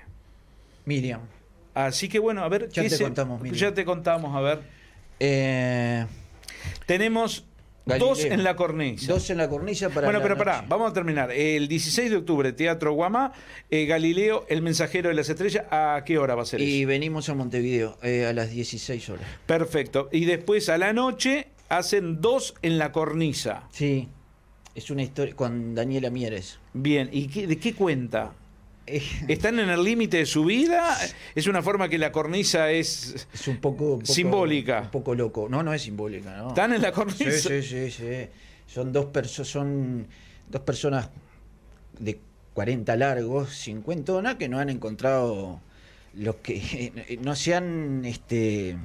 Miriam. 0.86 1.20
Así 1.74 2.08
que 2.08 2.18
bueno, 2.18 2.42
a 2.42 2.48
ver. 2.48 2.70
Ya 2.70 2.82
¿qué 2.82 2.88
te 2.88 2.96
se- 2.96 3.04
contamos, 3.04 3.40
Miriam. 3.42 3.60
Ya 3.60 3.74
te 3.74 3.84
contamos, 3.84 4.34
a 4.34 4.40
ver. 4.40 4.60
Eh, 5.20 6.06
Tenemos 6.86 7.44
Galileo. 7.86 8.08
dos 8.08 8.24
en 8.24 8.44
la 8.44 8.56
cornisa. 8.56 9.12
Dos 9.12 9.30
en 9.30 9.38
la 9.38 9.48
cornisa 9.48 9.88
para 9.88 10.06
bueno, 10.06 10.18
la 10.18 10.22
pero 10.22 10.34
noche. 10.36 10.44
pará, 10.44 10.64
vamos 10.68 10.90
a 10.90 10.94
terminar. 10.94 11.30
El 11.32 11.66
16 11.68 12.10
de 12.10 12.16
octubre, 12.18 12.52
Teatro 12.52 12.92
Guamá, 12.92 13.32
eh, 13.70 13.86
Galileo, 13.86 14.44
El 14.48 14.62
Mensajero 14.62 15.08
de 15.08 15.14
las 15.14 15.28
Estrellas. 15.28 15.64
¿A 15.70 16.02
qué 16.04 16.18
hora 16.18 16.34
va 16.34 16.42
a 16.42 16.46
ser 16.46 16.60
Y 16.60 16.80
eso? 16.82 16.88
venimos 16.88 17.28
a 17.28 17.34
Montevideo 17.34 17.98
eh, 18.02 18.26
a 18.26 18.32
las 18.32 18.50
16 18.50 19.08
horas. 19.10 19.24
Perfecto. 19.46 20.08
Y 20.12 20.24
después 20.26 20.68
a 20.68 20.78
la 20.78 20.92
noche 20.92 21.48
hacen 21.68 22.20
dos 22.20 22.54
en 22.62 22.78
la 22.78 22.92
cornisa. 22.92 23.68
Sí, 23.72 24.08
es 24.74 24.90
una 24.90 25.02
historia 25.02 25.34
con 25.34 25.74
Daniela 25.74 26.10
Mieres. 26.10 26.58
Bien, 26.72 27.08
¿y 27.12 27.28
qué- 27.28 27.46
de 27.46 27.58
qué 27.58 27.74
cuenta? 27.74 28.32
¿Están 29.28 29.58
en 29.60 29.68
el 29.70 29.82
límite 29.84 30.18
de 30.18 30.26
su 30.26 30.44
vida? 30.44 30.96
¿Es 31.34 31.46
una 31.46 31.62
forma 31.62 31.88
que 31.88 31.98
la 31.98 32.10
cornisa 32.12 32.70
es... 32.70 33.26
Es 33.32 33.48
un 33.48 33.58
poco, 33.58 33.94
un 33.94 34.00
poco- 34.00 34.12
Simbólica. 34.12 34.82
Un 34.82 34.90
poco 34.90 35.14
loco. 35.14 35.48
No, 35.48 35.62
no 35.62 35.72
es 35.74 35.82
simbólica, 35.82 36.36
¿no? 36.36 36.48
¿Están 36.48 36.72
en 36.72 36.82
la 36.82 36.88
Sí, 36.88 36.94
cornisa? 36.94 37.30
sí, 37.30 37.62
sí, 37.62 37.90
sí. 37.90 38.28
Son 38.66 38.92
dos 38.92 39.06
perso- 39.06 39.44
son 39.44 40.06
dos 40.48 40.62
personas 40.62 41.10
de 41.98 42.18
40 42.54 42.96
largos, 42.96 43.54
50 43.54 44.36
que 44.38 44.48
no 44.48 44.58
han 44.58 44.70
encontrado 44.70 45.60
lo 46.14 46.40
que 46.42 47.18
no 47.22 47.34
se 47.36 47.54
han 47.54 48.04
este 48.04 48.76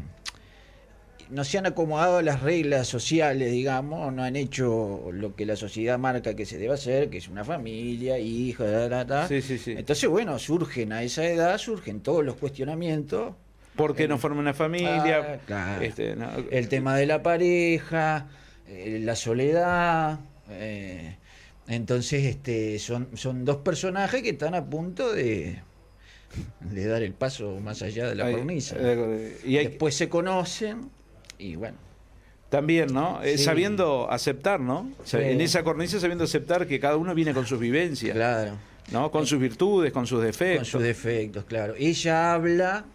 no 1.30 1.44
se 1.44 1.58
han 1.58 1.66
acomodado 1.66 2.18
a 2.18 2.22
las 2.22 2.42
reglas 2.42 2.88
sociales, 2.88 3.52
digamos, 3.52 4.14
no 4.14 4.24
han 4.24 4.36
hecho 4.36 5.10
lo 5.12 5.36
que 5.36 5.46
la 5.46 5.56
sociedad 5.56 5.98
marca 5.98 6.36
que 6.36 6.46
se 6.46 6.58
debe 6.58 6.74
hacer, 6.74 7.10
que 7.10 7.18
es 7.18 7.28
una 7.28 7.44
familia, 7.44 8.18
hijos, 8.20 8.70
da, 8.70 8.88
da, 8.90 9.06
da. 9.06 9.28
Sí, 9.28 9.42
sí, 9.42 9.58
sí. 9.58 9.72
Entonces, 9.78 10.10
bueno, 10.10 10.38
surgen 10.40 10.94
a 10.94 11.04
esa 11.04 11.26
edad, 11.26 11.58
surgen 11.58 12.02
todos 12.02 12.24
los 12.24 12.36
cuestionamientos 12.36 13.34
¿Por 13.76 13.94
qué 13.94 14.08
no 14.08 14.18
forman 14.18 14.40
una 14.40 14.54
familia? 14.54 15.34
Ah, 15.34 15.38
claro. 15.46 15.82
Este, 15.82 16.16
no. 16.16 16.30
el 16.50 16.70
tema 16.70 16.96
de 16.96 17.06
la 17.06 17.22
pareja, 17.22 18.28
eh, 18.70 19.00
la 19.04 19.18
soledad. 19.18 20.20
eh, 20.50 21.18
entonces, 21.68 22.24
este, 22.24 22.80
son, 22.80 23.10
son 23.16 23.44
dos 23.44 23.58
personajes 23.58 24.22
que 24.22 24.30
están 24.30 24.56
a 24.56 24.64
punto 24.64 25.12
de, 25.12 25.60
de 26.62 26.86
dar 26.88 27.02
el 27.04 27.12
paso 27.14 27.60
más 27.60 27.82
allá 27.82 28.08
de 28.08 28.16
la 28.16 28.32
cornisa. 28.32 28.78
eh, 28.80 29.38
Y 29.44 29.58
hay, 29.58 29.68
Después 29.68 29.94
se 29.96 30.08
conocen 30.08 30.90
y 31.40 31.56
bueno. 31.56 31.78
también, 32.50 32.94
¿no? 32.94 33.22
Eh. 33.24 33.38
Sabiendo 33.38 34.08
aceptar, 34.10 34.60
¿no? 34.60 34.90
Sí. 35.04 35.18
En 35.20 35.42
esa 35.42 35.64
cornisa 35.64 36.00
sabiendo 36.00 36.24
aceptar 36.24 36.68
que 36.68 36.80
cada 36.80 36.96
uno 36.98 37.14
viene 37.16 37.34
con 37.34 37.46
sus 37.46 37.60
vivencias, 37.60 38.16
Claro. 38.16 38.54
¿no? 38.92 39.12
Con 39.12 39.26
sus 39.28 39.40
virtudes, 39.40 39.92
con 39.92 40.06
sus 40.08 40.20
Con 40.20 40.28
defectos. 40.28 40.68
sus 40.70 40.82
defectos, 40.82 41.44
claro. 41.46 41.74
Ella 41.78 42.34
habla 42.34 42.86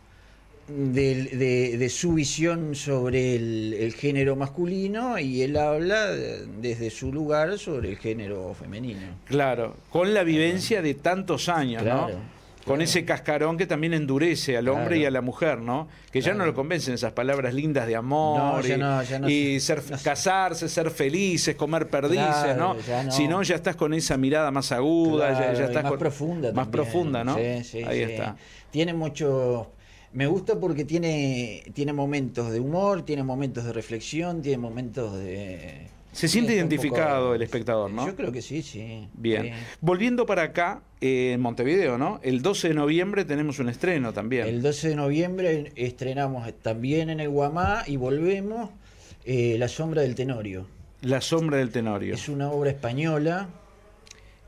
de, 0.69 1.77
de 1.77 1.89
su 1.89 2.15
visión 2.15 2.77
sobre 2.77 3.35
el, 3.35 3.75
el 3.75 3.93
género 3.93 4.37
masculino 4.37 5.19
y 5.19 5.43
él 5.43 5.57
habla 5.57 6.07
de- 6.13 6.47
desde 6.47 6.91
su 6.91 7.13
lugar 7.13 7.59
sobre 7.59 7.89
el 7.91 7.97
género 7.99 8.55
femenino. 8.55 9.01
Claro, 9.25 9.75
con 9.91 10.15
la 10.15 10.23
vivencia 10.23 10.81
de 10.81 10.95
tantos 10.95 11.49
años, 11.49 11.83
Claro, 11.83 12.09
¿no? 12.15 12.40
Con 12.71 12.83
ese 12.83 13.05
cascarón 13.05 13.57
que 13.57 13.67
también 13.67 13.95
endurece 13.95 14.57
al 14.57 14.69
hombre 14.69 14.87
Claro. 14.97 15.01
y 15.03 15.05
a 15.07 15.11
la 15.11 15.21
mujer, 15.21 15.59
¿no? 15.61 15.89
Que 16.13 16.21
ya 16.21 16.35
no 16.35 16.47
lo 16.47 16.55
convencen 16.55 16.95
esas 16.95 17.13
palabras 17.13 17.53
lindas 17.53 17.87
de 17.87 17.97
amor 17.97 18.39
No, 18.39 18.61
ya 18.61 18.75
y, 18.75 18.79
no, 18.79 19.03
ya 19.03 19.19
no 19.19 19.29
y 19.29 19.61
se- 19.61 19.81
ser, 19.81 19.83
casarse, 20.03 20.69
ser 20.69 20.91
felices, 20.91 21.57
comer 21.57 21.89
perdices, 21.89 22.27
Claro, 22.27 22.77
¿no? 22.77 23.11
Si 23.11 23.27
no, 23.29 23.43
ya 23.43 23.57
estás 23.57 23.77
con 23.77 23.93
esa 23.95 24.17
mirada 24.17 24.51
más 24.51 24.73
aguda, 24.73 25.33
ya- 25.33 25.65
estás 25.65 25.83
más 25.83 25.91
con- 25.91 25.99
profunda 25.99 26.49
Más 26.53 26.67
también. 26.67 26.71
profunda, 26.71 27.25
¿no? 27.25 27.35
Sí, 27.37 27.65
sí, 27.65 27.83
Ahí 27.83 27.99
sí. 28.05 28.13
está. 28.13 28.37
Tiene 28.71 28.95
mucho... 28.95 29.73
Me 30.13 30.27
gusta 30.27 30.59
porque 30.59 30.85
tiene, 30.85 31.63
tiene 31.73 31.93
momentos 31.93 32.51
de 32.51 32.59
humor, 32.59 33.03
tiene 33.05 33.23
momentos 33.23 33.65
de 33.65 33.73
reflexión, 33.73 34.43
tiene 34.43 34.59
momentos 34.59 35.17
de, 35.17 35.87
Se 36.13 36.27
siente 36.29 36.53
Sí, 36.53 36.59
identificado 36.59 37.27
poco- 37.27 37.35
el 37.37 37.43
espectador, 37.43 37.91
¿no? 37.91 38.07
Yo 38.07 38.17
creo 38.17 38.33
que 38.33 38.43
sí, 38.43 38.63
sí. 38.63 39.09
Bien. 39.15 39.45
Sí. 39.45 39.51
Volviendo 39.81 40.27
para 40.27 40.43
acá, 40.43 40.83
eh, 41.01 41.33
en 41.35 41.41
Montevideo, 41.41 41.99
¿no? 41.99 42.19
El 42.23 42.43
12 42.43 42.69
de 42.69 42.75
noviembre 42.75 43.25
tenemos 43.25 43.59
un 43.61 43.69
estreno 43.69 44.13
también. 44.13 44.47
El 44.47 44.61
12 44.61 44.89
de 44.89 44.97
noviembre 44.97 45.73
estrenamos 45.77 46.53
también 46.63 47.11
en 47.11 47.21
el 47.21 47.29
Guamá 47.29 47.85
y 47.87 47.97
volvemos 47.97 48.71
eh, 49.25 49.57
La 49.59 49.69
sombra 49.69 50.03
del 50.03 50.15
Tenorio. 50.15 50.67
La 51.03 51.21
sombra 51.21 51.59
del 51.59 51.71
Tenorio. 51.71 52.15
Es 52.15 52.29
una 52.29 52.51
obra 52.51 52.71
española, 52.71 53.49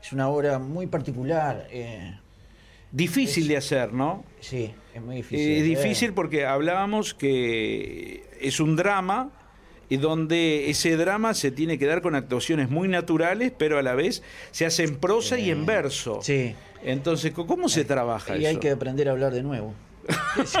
es 0.03 0.11
una 0.11 0.27
obra 0.29 0.59
muy 0.59 0.87
particular. 0.87 1.67
eh, 1.71 2.19
Difícil 2.91 3.43
es- 3.43 3.49
de 3.49 3.57
hacer, 3.57 3.93
¿no? 3.93 4.23
sí, 4.39 4.71
es 4.93 5.01
muy 5.01 5.15
difícil. 5.17 5.39
Eh, 5.39 5.49
de 5.63 5.73
hacer. 5.73 5.83
difícil 5.83 6.13
porque 6.13 6.45
hablábamos 6.45 7.13
que 7.13 8.23
es 8.41 8.59
un 8.59 8.75
drama 8.75 9.31
y 9.89 9.97
donde 9.97 10.69
ese 10.69 10.95
drama 10.97 11.33
se 11.33 11.51
tiene 11.51 11.77
que 11.77 11.85
dar 11.85 12.01
con 12.01 12.15
actuaciones 12.15 12.69
muy 12.69 12.87
naturales, 12.87 13.51
pero 13.57 13.77
a 13.77 13.81
la 13.83 13.95
vez 13.95 14.23
se 14.51 14.65
hace 14.65 14.83
en 14.83 14.95
prosa 14.97 15.37
y 15.39 15.49
en 15.51 15.65
verso. 15.65 16.19
Sí, 16.21 16.55
Entonces, 16.83 17.31
¿cómo 17.33 17.69
se 17.69 17.85
trabaja 17.85 18.35
y 18.37 18.41
eso? 18.41 18.49
hay 18.49 18.57
que 18.57 18.71
aprender 18.71 19.07
a 19.09 19.11
hablar 19.11 19.33
de 19.33 19.43
nuevo. 19.43 19.73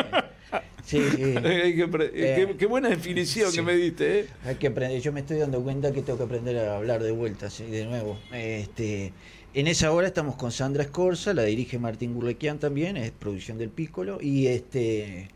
Sí, 0.85 0.97
apre- 1.17 2.11
Eh, 2.13 2.45
qué, 2.49 2.57
qué 2.57 2.65
buena 2.65 2.89
definición 2.89 3.49
sí. 3.49 3.55
que 3.57 3.61
me 3.63 3.73
diste, 3.73 4.19
¿eh? 4.19 4.25
Hay 4.45 4.55
que 4.55 4.67
aprender, 4.67 5.01
yo 5.01 5.13
me 5.13 5.21
estoy 5.21 5.37
dando 5.37 5.63
cuenta 5.63 5.93
que 5.93 6.01
tengo 6.01 6.17
que 6.17 6.25
aprender 6.25 6.57
a 6.57 6.75
hablar 6.75 7.01
de 7.01 7.11
vuelta, 7.11 7.49
sí, 7.49 7.63
de 7.65 7.85
nuevo. 7.85 8.19
Este, 8.33 9.13
en 9.53 9.67
esa 9.67 9.91
hora 9.93 10.07
estamos 10.07 10.35
con 10.35 10.51
Sandra 10.51 10.83
Escorza, 10.83 11.33
la 11.33 11.43
dirige 11.43 11.79
Martín 11.79 12.13
Gurlequian 12.13 12.59
también, 12.59 12.97
es 12.97 13.11
producción 13.11 13.57
del 13.57 13.69
Piccolo, 13.69 14.19
y 14.21 14.47
este 14.47 15.29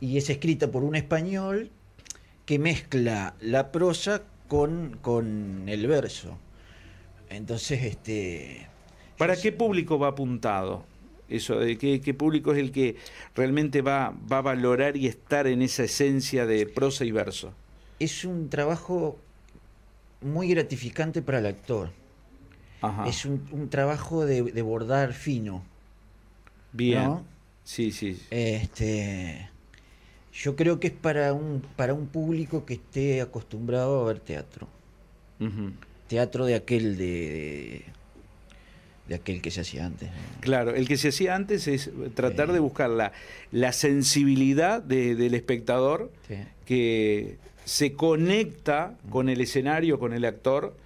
y 0.00 0.18
es 0.18 0.30
escrita 0.30 0.70
por 0.70 0.84
un 0.84 0.94
español 0.94 1.70
que 2.46 2.58
mezcla 2.58 3.34
la 3.40 3.70
prosa 3.72 4.22
con, 4.48 4.98
con 5.02 5.64
el 5.68 5.86
verso. 5.86 6.38
Entonces, 7.28 7.82
este 7.84 8.68
¿Para 9.18 9.36
qué 9.36 9.52
público 9.52 9.98
va 9.98 10.08
apuntado? 10.08 10.84
Eso, 11.28 11.58
de 11.58 11.76
qué, 11.76 12.00
qué 12.00 12.14
público 12.14 12.52
es 12.52 12.58
el 12.58 12.70
que 12.70 12.96
realmente 13.34 13.82
va, 13.82 14.14
va 14.30 14.38
a 14.38 14.42
valorar 14.42 14.96
y 14.96 15.08
estar 15.08 15.48
en 15.48 15.60
esa 15.60 15.82
esencia 15.84 16.46
de 16.46 16.66
prosa 16.66 17.04
y 17.04 17.10
verso. 17.10 17.52
es 17.98 18.24
un 18.24 18.48
trabajo 18.48 19.18
muy 20.20 20.48
gratificante 20.48 21.22
para 21.22 21.40
el 21.40 21.46
actor. 21.46 21.90
Ajá. 22.80 23.08
Es 23.08 23.24
un, 23.24 23.46
un 23.50 23.68
trabajo 23.68 24.24
de, 24.24 24.42
de 24.42 24.62
bordar 24.62 25.12
fino. 25.14 25.64
Bien. 26.72 27.04
¿no? 27.04 27.24
Sí, 27.64 27.90
sí. 27.90 28.20
Este, 28.30 29.50
yo 30.42 30.54
creo 30.56 30.78
que 30.80 30.88
es 30.88 30.92
para 30.92 31.32
un, 31.32 31.62
para 31.76 31.94
un 31.94 32.06
público 32.06 32.64
que 32.64 32.74
esté 32.74 33.20
acostumbrado 33.20 34.02
a 34.02 34.06
ver 34.08 34.20
teatro. 34.20 34.68
Teatro 36.08 36.46
de 36.46 36.54
aquel 36.54 36.96
de, 36.96 37.04
de, 37.04 37.84
de 39.08 39.14
aquel 39.14 39.42
que 39.42 39.50
se 39.50 39.60
hacía 39.62 39.86
antes. 39.86 40.08
Claro, 40.40 40.74
el 40.74 40.86
que 40.88 40.96
se 40.96 41.08
hacía 41.08 41.34
antes 41.34 41.66
es 41.68 41.90
tratar 42.14 42.48
Sí. 42.48 42.52
de 42.54 42.58
buscar 42.60 42.90
la, 42.90 43.12
la 43.52 43.72
sensibilidad 43.72 44.82
de- 44.82 45.14
del 45.14 45.34
espectador 45.34 46.10
Sí. 46.28 46.34
que 46.64 47.36
se 47.64 47.94
conecta 47.94 48.96
con 49.10 49.28
el 49.28 49.40
escenario, 49.40 49.98
con 49.98 50.12
el 50.12 50.24
actor, 50.24 50.76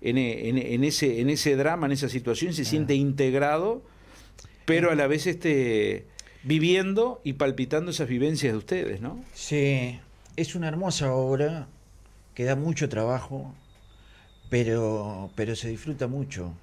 en, 0.00 0.16
e- 0.16 0.48
en- 0.48 0.58
en 0.58 0.84
ese, 0.84 1.20
en 1.20 1.28
ese 1.30 1.56
drama, 1.56 1.86
en 1.86 1.92
esa 1.92 2.08
situación, 2.08 2.52
se 2.52 2.64
siente 2.64 2.94
integrado, 2.94 3.82
pero 4.64 4.90
a 4.92 4.94
la 4.94 5.06
vez 5.08 5.26
este, 5.26 6.04
viviendo 6.48 7.20
y 7.24 7.34
palpitando 7.34 7.90
esas 7.90 8.08
vivencias 8.08 8.52
de 8.54 8.58
ustedes, 8.58 9.02
¿no? 9.02 9.22
Sí, 9.34 10.00
es 10.36 10.54
una 10.54 10.66
hermosa 10.68 11.12
obra 11.12 11.68
que 12.34 12.44
da 12.44 12.56
mucho 12.56 12.88
trabajo, 12.88 13.52
pero, 14.48 15.30
pero 15.34 15.54
se 15.54 15.68
disfruta 15.68 16.06
mucho. 16.06 16.54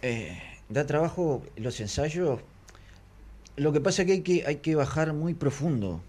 Eh, 0.00 0.40
da 0.70 0.86
trabajo 0.86 1.42
los 1.56 1.78
ensayos. 1.80 2.40
Lo 3.56 3.72
que 3.74 3.80
pasa 3.82 4.02
es 4.02 4.06
que 4.06 4.12
hay 4.14 4.22
que, 4.22 4.46
hay 4.46 4.56
que 4.56 4.74
bajar 4.74 5.12
muy 5.12 5.34
profundo. 5.34 6.00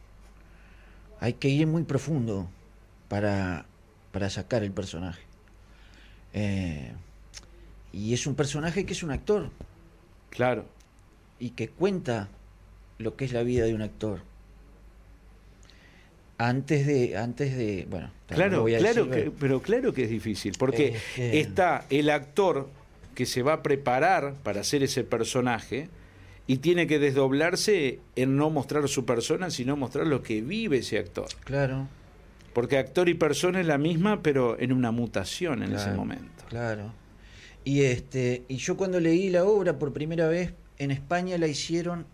Hay 1.19 1.34
que 1.34 1.49
ir 1.49 1.67
muy 1.67 1.84
profundo 1.84 2.47
para, 3.10 3.65
para 4.13 4.29
sacar 4.29 4.63
el 4.63 4.71
personaje. 4.71 5.21
Eh, 6.31 6.93
y 7.91 8.13
es 8.13 8.25
un 8.25 8.36
personaje 8.36 8.86
que 8.86 8.93
es 8.93 9.03
un 9.03 9.12
actor 9.12 9.49
Claro. 10.29 10.65
y 11.39 11.49
que 11.49 11.67
cuenta 11.67 12.29
lo 12.97 13.15
que 13.15 13.25
es 13.25 13.34
la 13.34 13.43
vida 13.43 13.65
de 13.65 13.73
un 13.73 13.81
actor. 13.81 14.21
Antes 16.38 16.86
de, 16.86 17.15
antes 17.17 17.55
de, 17.55 17.88
bueno, 17.89 18.12
no 18.29 18.36
Claro, 18.36 18.62
voy 18.62 18.75
a 18.75 18.79
claro, 18.79 19.05
decir, 19.05 19.25
que- 19.25 19.31
pero 19.31 19.62
claro 19.62 19.93
que 19.93 20.03
es 20.03 20.10
difícil, 20.10 20.53
porque 20.60 20.89
Es 20.89 21.03
que- 21.15 21.39
está 21.39 21.86
el 21.89 22.10
actor 22.10 22.67
que 23.15 23.25
se 23.25 23.41
va 23.41 23.53
a 23.53 23.63
preparar 23.63 24.34
para 24.43 24.60
hacer 24.62 24.84
ese 24.84 25.05
personaje 25.05 25.88
y 26.45 26.58
tiene 26.58 26.88
que 26.88 26.99
desdoblarse 26.99 27.99
en 28.17 28.36
no 28.36 28.49
mostrar 28.49 28.88
su 28.89 29.05
persona, 29.05 29.49
sino 29.49 29.77
mostrar 29.77 30.08
lo 30.08 30.21
que 30.23 30.41
vive 30.41 30.79
ese 30.79 30.97
actor. 30.99 31.27
Claro, 31.45 31.88
Porque 32.53 32.77
actor 32.77 33.10
y 33.10 33.15
persona 33.15 33.60
es 33.60 33.67
la 33.67 33.77
misma, 33.77 34.21
pero 34.23 34.58
en 34.60 34.71
una 34.71 34.91
mutación 34.91 35.62
en 35.62 35.73
ese 35.73 35.91
momento. 35.91 36.45
Claro. 36.47 36.93
Y 37.65 37.81
este, 37.81 38.43
y 38.47 38.55
yo 38.58 38.77
cuando 38.77 38.99
leí 39.01 39.29
la 39.29 39.43
obra 39.43 39.77
por 39.77 39.91
primera 39.91 40.27
vez 40.29 40.53
en 40.77 40.91
España 40.91 41.38
la 41.38 41.47
hicieron 41.47 42.05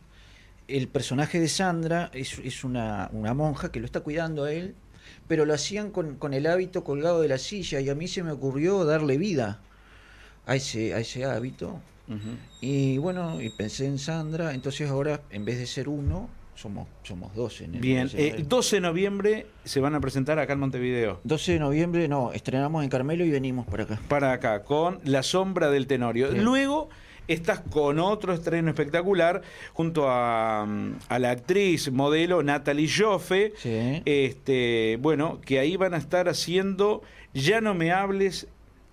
el 0.77 0.87
personaje 0.87 1.39
de 1.39 1.47
Sandra 1.47 2.09
es, 2.13 2.39
es 2.39 2.63
una, 2.63 3.09
una 3.13 3.33
monja 3.33 3.71
que 3.71 3.79
lo 3.79 3.85
está 3.85 4.01
cuidando 4.01 4.43
a 4.45 4.51
él, 4.51 4.75
pero 5.27 5.45
lo 5.45 5.53
hacían 5.53 5.91
con, 5.91 6.15
con 6.15 6.33
el 6.33 6.47
hábito 6.47 6.83
colgado 6.83 7.21
de 7.21 7.27
la 7.27 7.37
silla 7.37 7.79
y 7.79 7.89
a 7.89 7.95
mí 7.95 8.07
se 8.07 8.23
me 8.23 8.31
ocurrió 8.31 8.83
darle 8.85 9.17
vida 9.17 9.59
a 10.45 10.55
ese, 10.55 10.93
a 10.93 10.99
ese 10.99 11.25
hábito. 11.25 11.79
Y 12.59 12.97
bueno, 12.97 13.41
y 13.41 13.49
pensé 13.51 13.85
en 13.85 13.97
Sandra, 13.97 14.53
entonces 14.53 14.89
ahora 14.89 15.21
en 15.29 15.45
vez 15.45 15.57
de 15.59 15.65
ser 15.65 15.87
uno, 15.87 16.29
somos, 16.55 16.87
somos 17.03 17.33
dos 17.33 17.61
en 17.61 17.75
el 17.75 17.79
Bien, 17.79 18.07
escenario. 18.07 18.35
eh, 18.35 18.45
12 18.47 18.75
de 18.75 18.81
noviembre 18.81 19.47
se 19.63 19.79
van 19.79 19.95
a 19.95 20.01
presentar 20.01 20.37
acá 20.37 20.51
en 20.53 20.59
Montevideo. 20.59 21.21
12 21.23 21.53
de 21.53 21.59
noviembre, 21.59 22.07
no, 22.09 22.33
estrenamos 22.33 22.83
en 22.83 22.89
Carmelo 22.89 23.23
y 23.23 23.29
venimos 23.31 23.65
para 23.65 23.83
acá. 23.83 23.99
para 24.09 24.33
acá 24.33 24.63
con 24.63 24.99
La 25.05 25.23
sombra 25.23 25.69
del 25.71 25.87
Tenorio. 25.87 26.31
Sí. 26.33 26.37
Luego 26.39 26.89
estás 27.27 27.59
con 27.59 27.99
otro 27.99 28.33
estreno 28.33 28.69
espectacular 28.69 29.41
junto 29.73 30.09
a, 30.09 30.63
a 31.07 31.19
la 31.19 31.31
actriz 31.31 31.91
modelo 31.91 32.43
Natalie 32.43 32.89
Joffe. 32.89 33.53
Sí. 33.57 34.01
Este, 34.05 34.97
bueno, 35.01 35.39
que 35.41 35.59
ahí 35.59 35.77
van 35.77 35.93
a 35.93 35.97
estar 35.97 36.27
haciendo 36.29 37.01
Ya 37.33 37.61
no 37.61 37.73
me 37.73 37.91
hables 37.91 38.47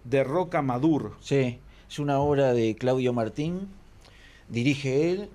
de 0.04 0.24
Roca 0.24 0.62
Madur. 0.62 1.16
Sí, 1.20 1.58
es 1.88 1.98
una 1.98 2.18
obra 2.20 2.52
de 2.52 2.76
Claudio 2.76 3.12
Martín, 3.12 3.68
dirige 4.48 5.10
él 5.10 5.28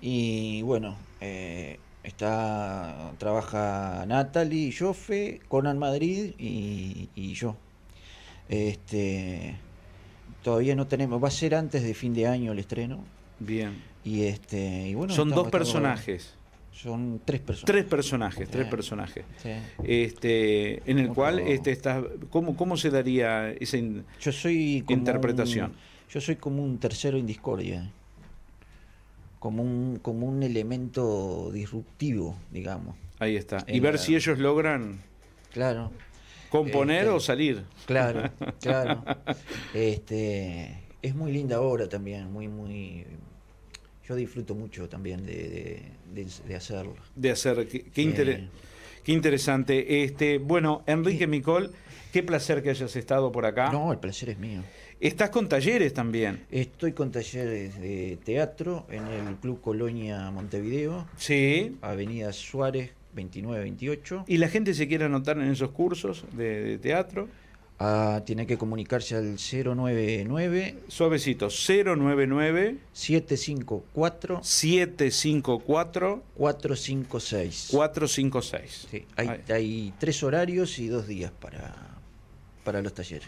y 0.00 0.62
bueno, 0.62 0.96
eh, 1.20 1.78
está 2.02 3.12
trabaja 3.18 4.04
Natalie, 4.06 4.74
Joffe, 4.76 5.40
Conan 5.48 5.78
Madrid 5.78 6.34
y, 6.38 7.08
y 7.14 7.34
yo. 7.34 7.56
Este, 8.48 9.56
todavía 10.42 10.74
no 10.74 10.86
tenemos, 10.86 11.22
va 11.22 11.28
a 11.28 11.30
ser 11.30 11.54
antes 11.54 11.82
de 11.82 11.94
fin 11.94 12.12
de 12.14 12.26
año 12.26 12.52
el 12.52 12.58
estreno 12.58 13.04
Bien. 13.38 13.82
y 14.04 14.22
este 14.24 14.88
y 14.88 14.94
bueno, 14.94 15.12
Son 15.14 15.28
estamos- 15.28 15.44
dos 15.44 15.46
estamos- 15.46 15.72
personajes. 15.72 16.34
son 16.72 17.20
tres 17.24 17.40
personas. 17.40 17.66
Tres 17.66 17.84
personajes, 17.84 18.48
tres 18.50 18.66
personajes. 18.66 19.24
Sí. 19.42 19.50
Este, 19.84 20.90
en 20.90 20.98
el 20.98 21.08
cual 21.08 21.38
este 21.40 21.70
está, 21.70 22.02
¿cómo, 22.30 22.56
¿cómo 22.56 22.76
se 22.76 22.90
daría 22.90 23.50
esa 23.50 23.76
in- 23.76 24.04
Yo 24.20 24.32
soy 24.32 24.82
como 24.86 24.98
Interpretación. 24.98 25.70
un- 25.72 25.76
yo 26.10 26.20
soy 26.20 26.36
como 26.36 26.62
un 26.62 26.78
tercero 26.78 27.18
en 27.18 27.26
discordia. 27.26 27.90
Como 29.38 29.62
un, 29.62 29.98
como 30.00 30.26
un 30.28 30.42
elemento 30.42 31.50
disruptivo, 31.52 32.36
digamos. 32.52 32.94
ahí 33.18 33.36
está? 33.36 33.64
Y 33.68 33.78
ver 33.80 33.94
la- 33.94 33.98
si 34.00 34.16
ellos 34.16 34.38
logran 34.38 35.00
Claro, 35.52 35.92
componer 36.52 36.98
Este, 37.04 37.10
o 37.10 37.18
salir. 37.20 37.64
claro, 37.86 38.30
claro. 38.60 39.02
Este, 39.74 40.82
es 41.00 41.14
muy 41.14 41.32
linda 41.32 41.60
obra 41.60 41.88
también, 41.88 42.30
muy, 42.32 42.46
muy. 42.46 43.04
Yo 44.06 44.14
disfruto 44.14 44.54
mucho 44.54 44.88
también 44.88 45.24
de, 45.24 45.32
de, 46.12 46.24
de- 46.24 46.30
de 46.46 46.54
hacerlo. 46.54 46.94
de 47.16 47.30
hacer. 47.30 47.66
Qué, 47.66 48.02
inter- 48.02 48.48
qué 49.02 49.12
interesante. 49.12 50.04
Este, 50.04 50.38
bueno, 50.38 50.82
Enrique 50.86 51.26
Micol, 51.26 51.72
qué 52.12 52.22
placer 52.22 52.62
que 52.62 52.70
hayas 52.70 52.94
estado 52.96 53.32
por 53.32 53.46
acá. 53.46 53.70
No, 53.72 53.90
el 53.92 53.98
placer 53.98 54.30
es 54.30 54.38
mío. 54.38 54.60
Estás 55.00 55.30
con 55.30 55.48
talleres 55.48 55.92
también. 55.94 56.44
Estoy 56.50 56.92
con 56.92 57.10
talleres 57.10 57.80
de 57.80 58.18
teatro 58.24 58.86
en 58.88 59.04
el 59.06 59.34
Club 59.36 59.60
Colonia 59.60 60.30
Montevideo, 60.30 61.06
Sí. 61.16 61.76
Avenida 61.82 62.32
Suárez 62.32 62.90
2928. 63.14 64.24
¿Y 64.26 64.38
la 64.38 64.48
gente 64.48 64.74
se 64.74 64.88
quiere 64.88 65.04
anotar 65.04 65.38
en 65.38 65.50
esos 65.50 65.70
cursos 65.70 66.24
de, 66.32 66.62
de 66.62 66.78
teatro? 66.78 67.28
Ah, 67.84 68.22
tiene 68.24 68.46
que 68.46 68.56
comunicarse 68.58 69.16
al 69.16 69.36
099 69.38 70.76
Suavecito, 70.86 71.48
099 71.48 72.76
754 72.92 74.40
754 74.42 76.22
456. 76.36 77.68
456. 77.72 78.86
Sí, 78.90 79.04
hay, 79.48 79.92
tres 79.98 80.22
horarios 80.22 80.78
y 80.78 80.86
dos 80.88 81.06
días 81.08 81.32
para, 81.32 81.74
para 82.64 82.82
los 82.82 82.94
talleres. 82.94 83.26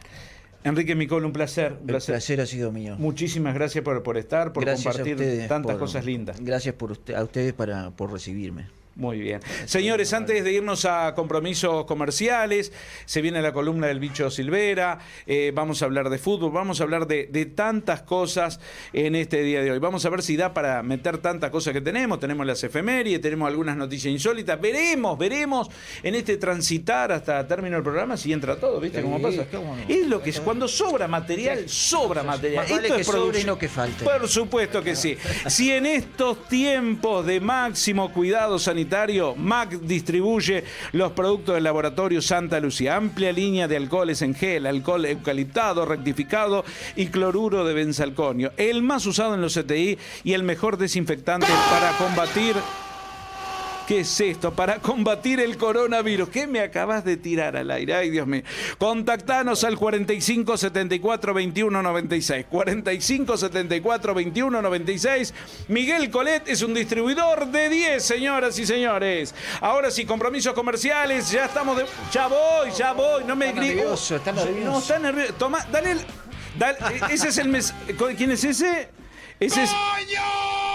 Enrique 0.63 0.95
Micol, 0.95 1.25
un 1.25 1.33
placer. 1.33 1.73
Un 1.73 1.79
El 1.81 1.85
placer. 1.87 2.15
placer 2.15 2.41
ha 2.41 2.47
sido 2.47 2.71
mío. 2.73 2.97
Muchísimas 2.99 3.55
gracias 3.55 3.83
por, 3.85 4.03
por 4.03 4.17
estar, 4.17 4.53
por 4.53 4.65
Gracias 4.65 4.95
compartir 4.95 5.17
ustedes 5.17 5.49
tantas 5.49 5.73
por- 5.73 5.81
cosas 5.81 6.05
lindas. 6.07 6.41
Gracias 6.41 6.75
por 6.75 6.93
usted, 6.93 7.15
a 7.15 7.25
ustedes 7.25 7.53
para, 7.53 7.91
por 7.91 8.13
recibirme. 8.13 8.67
Muy 8.97 9.19
bien. 9.19 9.41
Señores, 9.67 10.13
antes 10.13 10.45
de 10.45 10.53
irnos 10.53 10.85
a 10.85 11.15
compromisos 11.17 11.85
comerciales, 11.85 12.73
se 13.07 13.23
viene 13.23 13.43
la 13.43 13.53
columna 13.53 13.89
del 13.89 13.99
bicho 13.99 14.31
Silvera, 14.31 15.01
eh, 15.27 15.51
vamos 15.53 15.83
a 15.83 15.87
hablar 15.87 16.11
de 16.11 16.19
fútbol, 16.19 16.53
vamos 16.53 16.81
a 16.81 16.85
hablar 16.85 17.09
de, 17.09 17.27
de 17.27 17.47
tantas 17.47 18.03
cosas 18.03 18.61
en 18.93 19.17
este 19.17 19.43
día 19.43 19.63
de 19.63 19.73
hoy. 19.73 19.81
Vamos 19.81 20.05
a 20.07 20.11
ver 20.11 20.23
si 20.23 20.37
da 20.37 20.55
para 20.55 20.81
meter 20.85 21.19
tantas 21.19 21.51
cosas 21.51 21.73
que 21.73 21.81
tenemos. 21.81 22.21
Tenemos 22.21 22.47
las 22.47 22.63
efemérides, 22.63 23.21
tenemos 23.21 23.49
algunas 23.49 23.77
noticias 23.77 24.13
insólitas. 24.13 24.61
Veremos, 24.61 25.19
veremos 25.19 25.69
en 26.05 26.15
este 26.15 26.37
transitar 26.37 27.11
hasta 27.11 27.47
término 27.49 27.75
del 27.75 27.83
programa 27.83 28.17
si 28.17 28.33
entra 28.33 28.55
todo, 28.57 28.79
¿viste 28.79 29.03
cómo 29.03 29.21
pasa? 29.21 29.45
cómo 29.51 29.77
no. 29.77 29.83
Es 29.89 30.07
lo 30.07 30.23
que 30.23 30.31
es, 30.31 30.39
cuando 30.39 30.69
sobra 30.69 31.09
material, 31.09 31.69
sobra 31.69 32.23
material. 32.23 32.67
Vale 32.71 32.83
Esto 32.83 32.95
que 32.95 33.01
es 33.01 33.07
sobre 33.09 33.41
y 33.41 33.45
no 33.45 33.59
que 33.59 33.69
falte. 33.69 34.05
Por 34.05 34.29
supuesto 34.29 34.83
que 34.83 34.95
sí. 34.95 35.17
Si 35.49 35.73
en 35.73 35.87
estos 35.87 36.47
tiempos 36.49 37.27
de 37.27 37.41
máximo 37.41 38.13
cuidado 38.13 38.57
sanitario, 38.59 38.84
MAC 39.37 39.81
distribuye 39.81 40.65
los 40.93 41.13
productos 41.13 41.55
del 41.55 41.65
laboratorio 41.65 42.21
Santa 42.21 42.61
Lucía. 42.61 42.97
Amplia 42.97 43.33
línea 43.33 43.69
de 43.69 43.77
alcoholes 43.77 44.23
en 44.23 44.35
gel, 44.35 44.67
alcohol 44.67 45.05
eucaliptado, 45.07 45.85
rectificado 45.85 46.65
y 46.97 47.07
cloruro 47.07 47.65
de 47.65 47.75
benzalconio. 47.75 48.53
El 48.57 48.83
más 48.83 49.07
usado 49.07 49.35
en 49.35 49.41
los 49.41 49.59
CTI 49.59 49.99
y 50.25 50.33
el 50.33 50.43
mejor 50.43 50.77
desinfectante 50.77 51.49
para 51.71 51.97
combatir 51.99 52.55
¿Qué 53.87 54.01
es 54.01 54.19
esto? 54.21 54.51
Para 54.55 54.79
combatir 54.79 55.41
el 55.41 55.59
coronavirus. 55.59 56.31
¿Qué 56.31 56.47
me 56.47 56.61
acabas 56.61 57.05
de 57.05 57.19
tirar 57.19 57.55
al 57.55 57.71
aire? 57.71 57.95
Ay, 57.95 58.09
Dios 58.09 58.27
mío. 58.27 58.41
Contactanos 58.79 59.63
al 59.63 59.77
45 59.77 60.57
74 60.57 61.35
21 61.35 61.83
96. 61.83 62.47
45 62.49 63.37
74 63.37 64.15
21 64.15 64.63
96. 64.63 65.35
Miguel 65.69 66.11
Colet 66.11 66.49
es 66.49 66.63
un 66.63 66.73
distribuidor 66.73 67.47
de 67.49 67.69
10, 67.69 68.03
señoras 68.03 68.59
y 68.59 68.65
señores. 68.65 69.35
Ahora 69.61 69.91
sí, 69.91 70.07
compromisos 70.07 70.55
comerciales. 70.55 71.31
Ya 71.31 71.45
estamos 71.45 71.77
de. 71.77 71.85
Ya 72.11 72.27
voy, 72.27 72.71
ya 72.77 72.93
voy. 72.93 73.25
No 73.25 73.37
me 73.37 73.49
Está 73.49 73.61
grites. 73.61 73.77
nervioso, 73.77 74.17
está 74.17 74.33
nervioso. 74.33 74.71
No, 74.71 74.79
está 74.79 74.99
nervioso. 74.99 75.35
Toma, 75.35 75.59
dale. 75.71 75.91
el- 75.93 76.01
dale- 76.59 76.79
ese 77.11 77.29
es 77.29 77.37
el 77.37 77.49
mes. 77.49 77.75
¿Quién 78.17 78.31
es 78.31 78.45
ese? 78.45 78.89
Ese 79.39 79.63
es. 79.65 79.71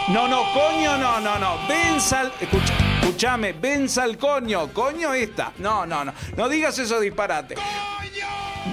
No, 0.09 0.27
no, 0.27 0.41
coño, 0.53 0.97
no, 0.97 1.19
no, 1.19 1.39
no. 1.39 1.67
Ven 1.67 1.99
sal. 2.01 2.31
Escucha, 2.41 2.73
escuchame, 2.99 3.53
ven 3.53 3.89
sal 3.89 4.17
coño. 4.17 4.67
Coño 4.73 5.13
esta. 5.13 5.51
No, 5.57 5.85
no, 5.85 6.05
no. 6.05 6.13
No 6.35 6.49
digas 6.49 6.77
eso 6.79 6.99
disparate. 6.99 7.55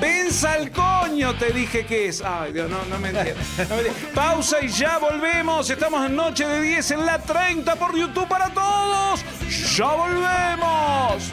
Ven 0.01 0.31
sal 0.31 0.71
coño, 0.71 1.35
te 1.37 1.53
dije 1.53 1.87
que 1.87 2.09
es. 2.09 2.23
Ay, 2.23 2.53
Dios, 2.53 2.69
no, 2.69 2.85
no 2.85 2.99
me. 2.99 3.13
No 3.13 3.21
entiendes. 3.21 3.93
Pausa 4.15 4.61
y 4.63 4.69
ya 4.69 4.99
volvemos. 4.99 5.71
Estamos 5.71 6.05
en 6.07 6.17
Noche 6.17 6.47
de 6.47 6.61
10 6.61 6.91
en 6.93 7.07
la 7.07 7.19
30 7.19 7.77
por 7.77 7.97
YouTube 7.97 8.29
para 8.29 8.51
todos. 8.51 9.25
Ya 9.77 9.87
volvemos. 9.87 11.33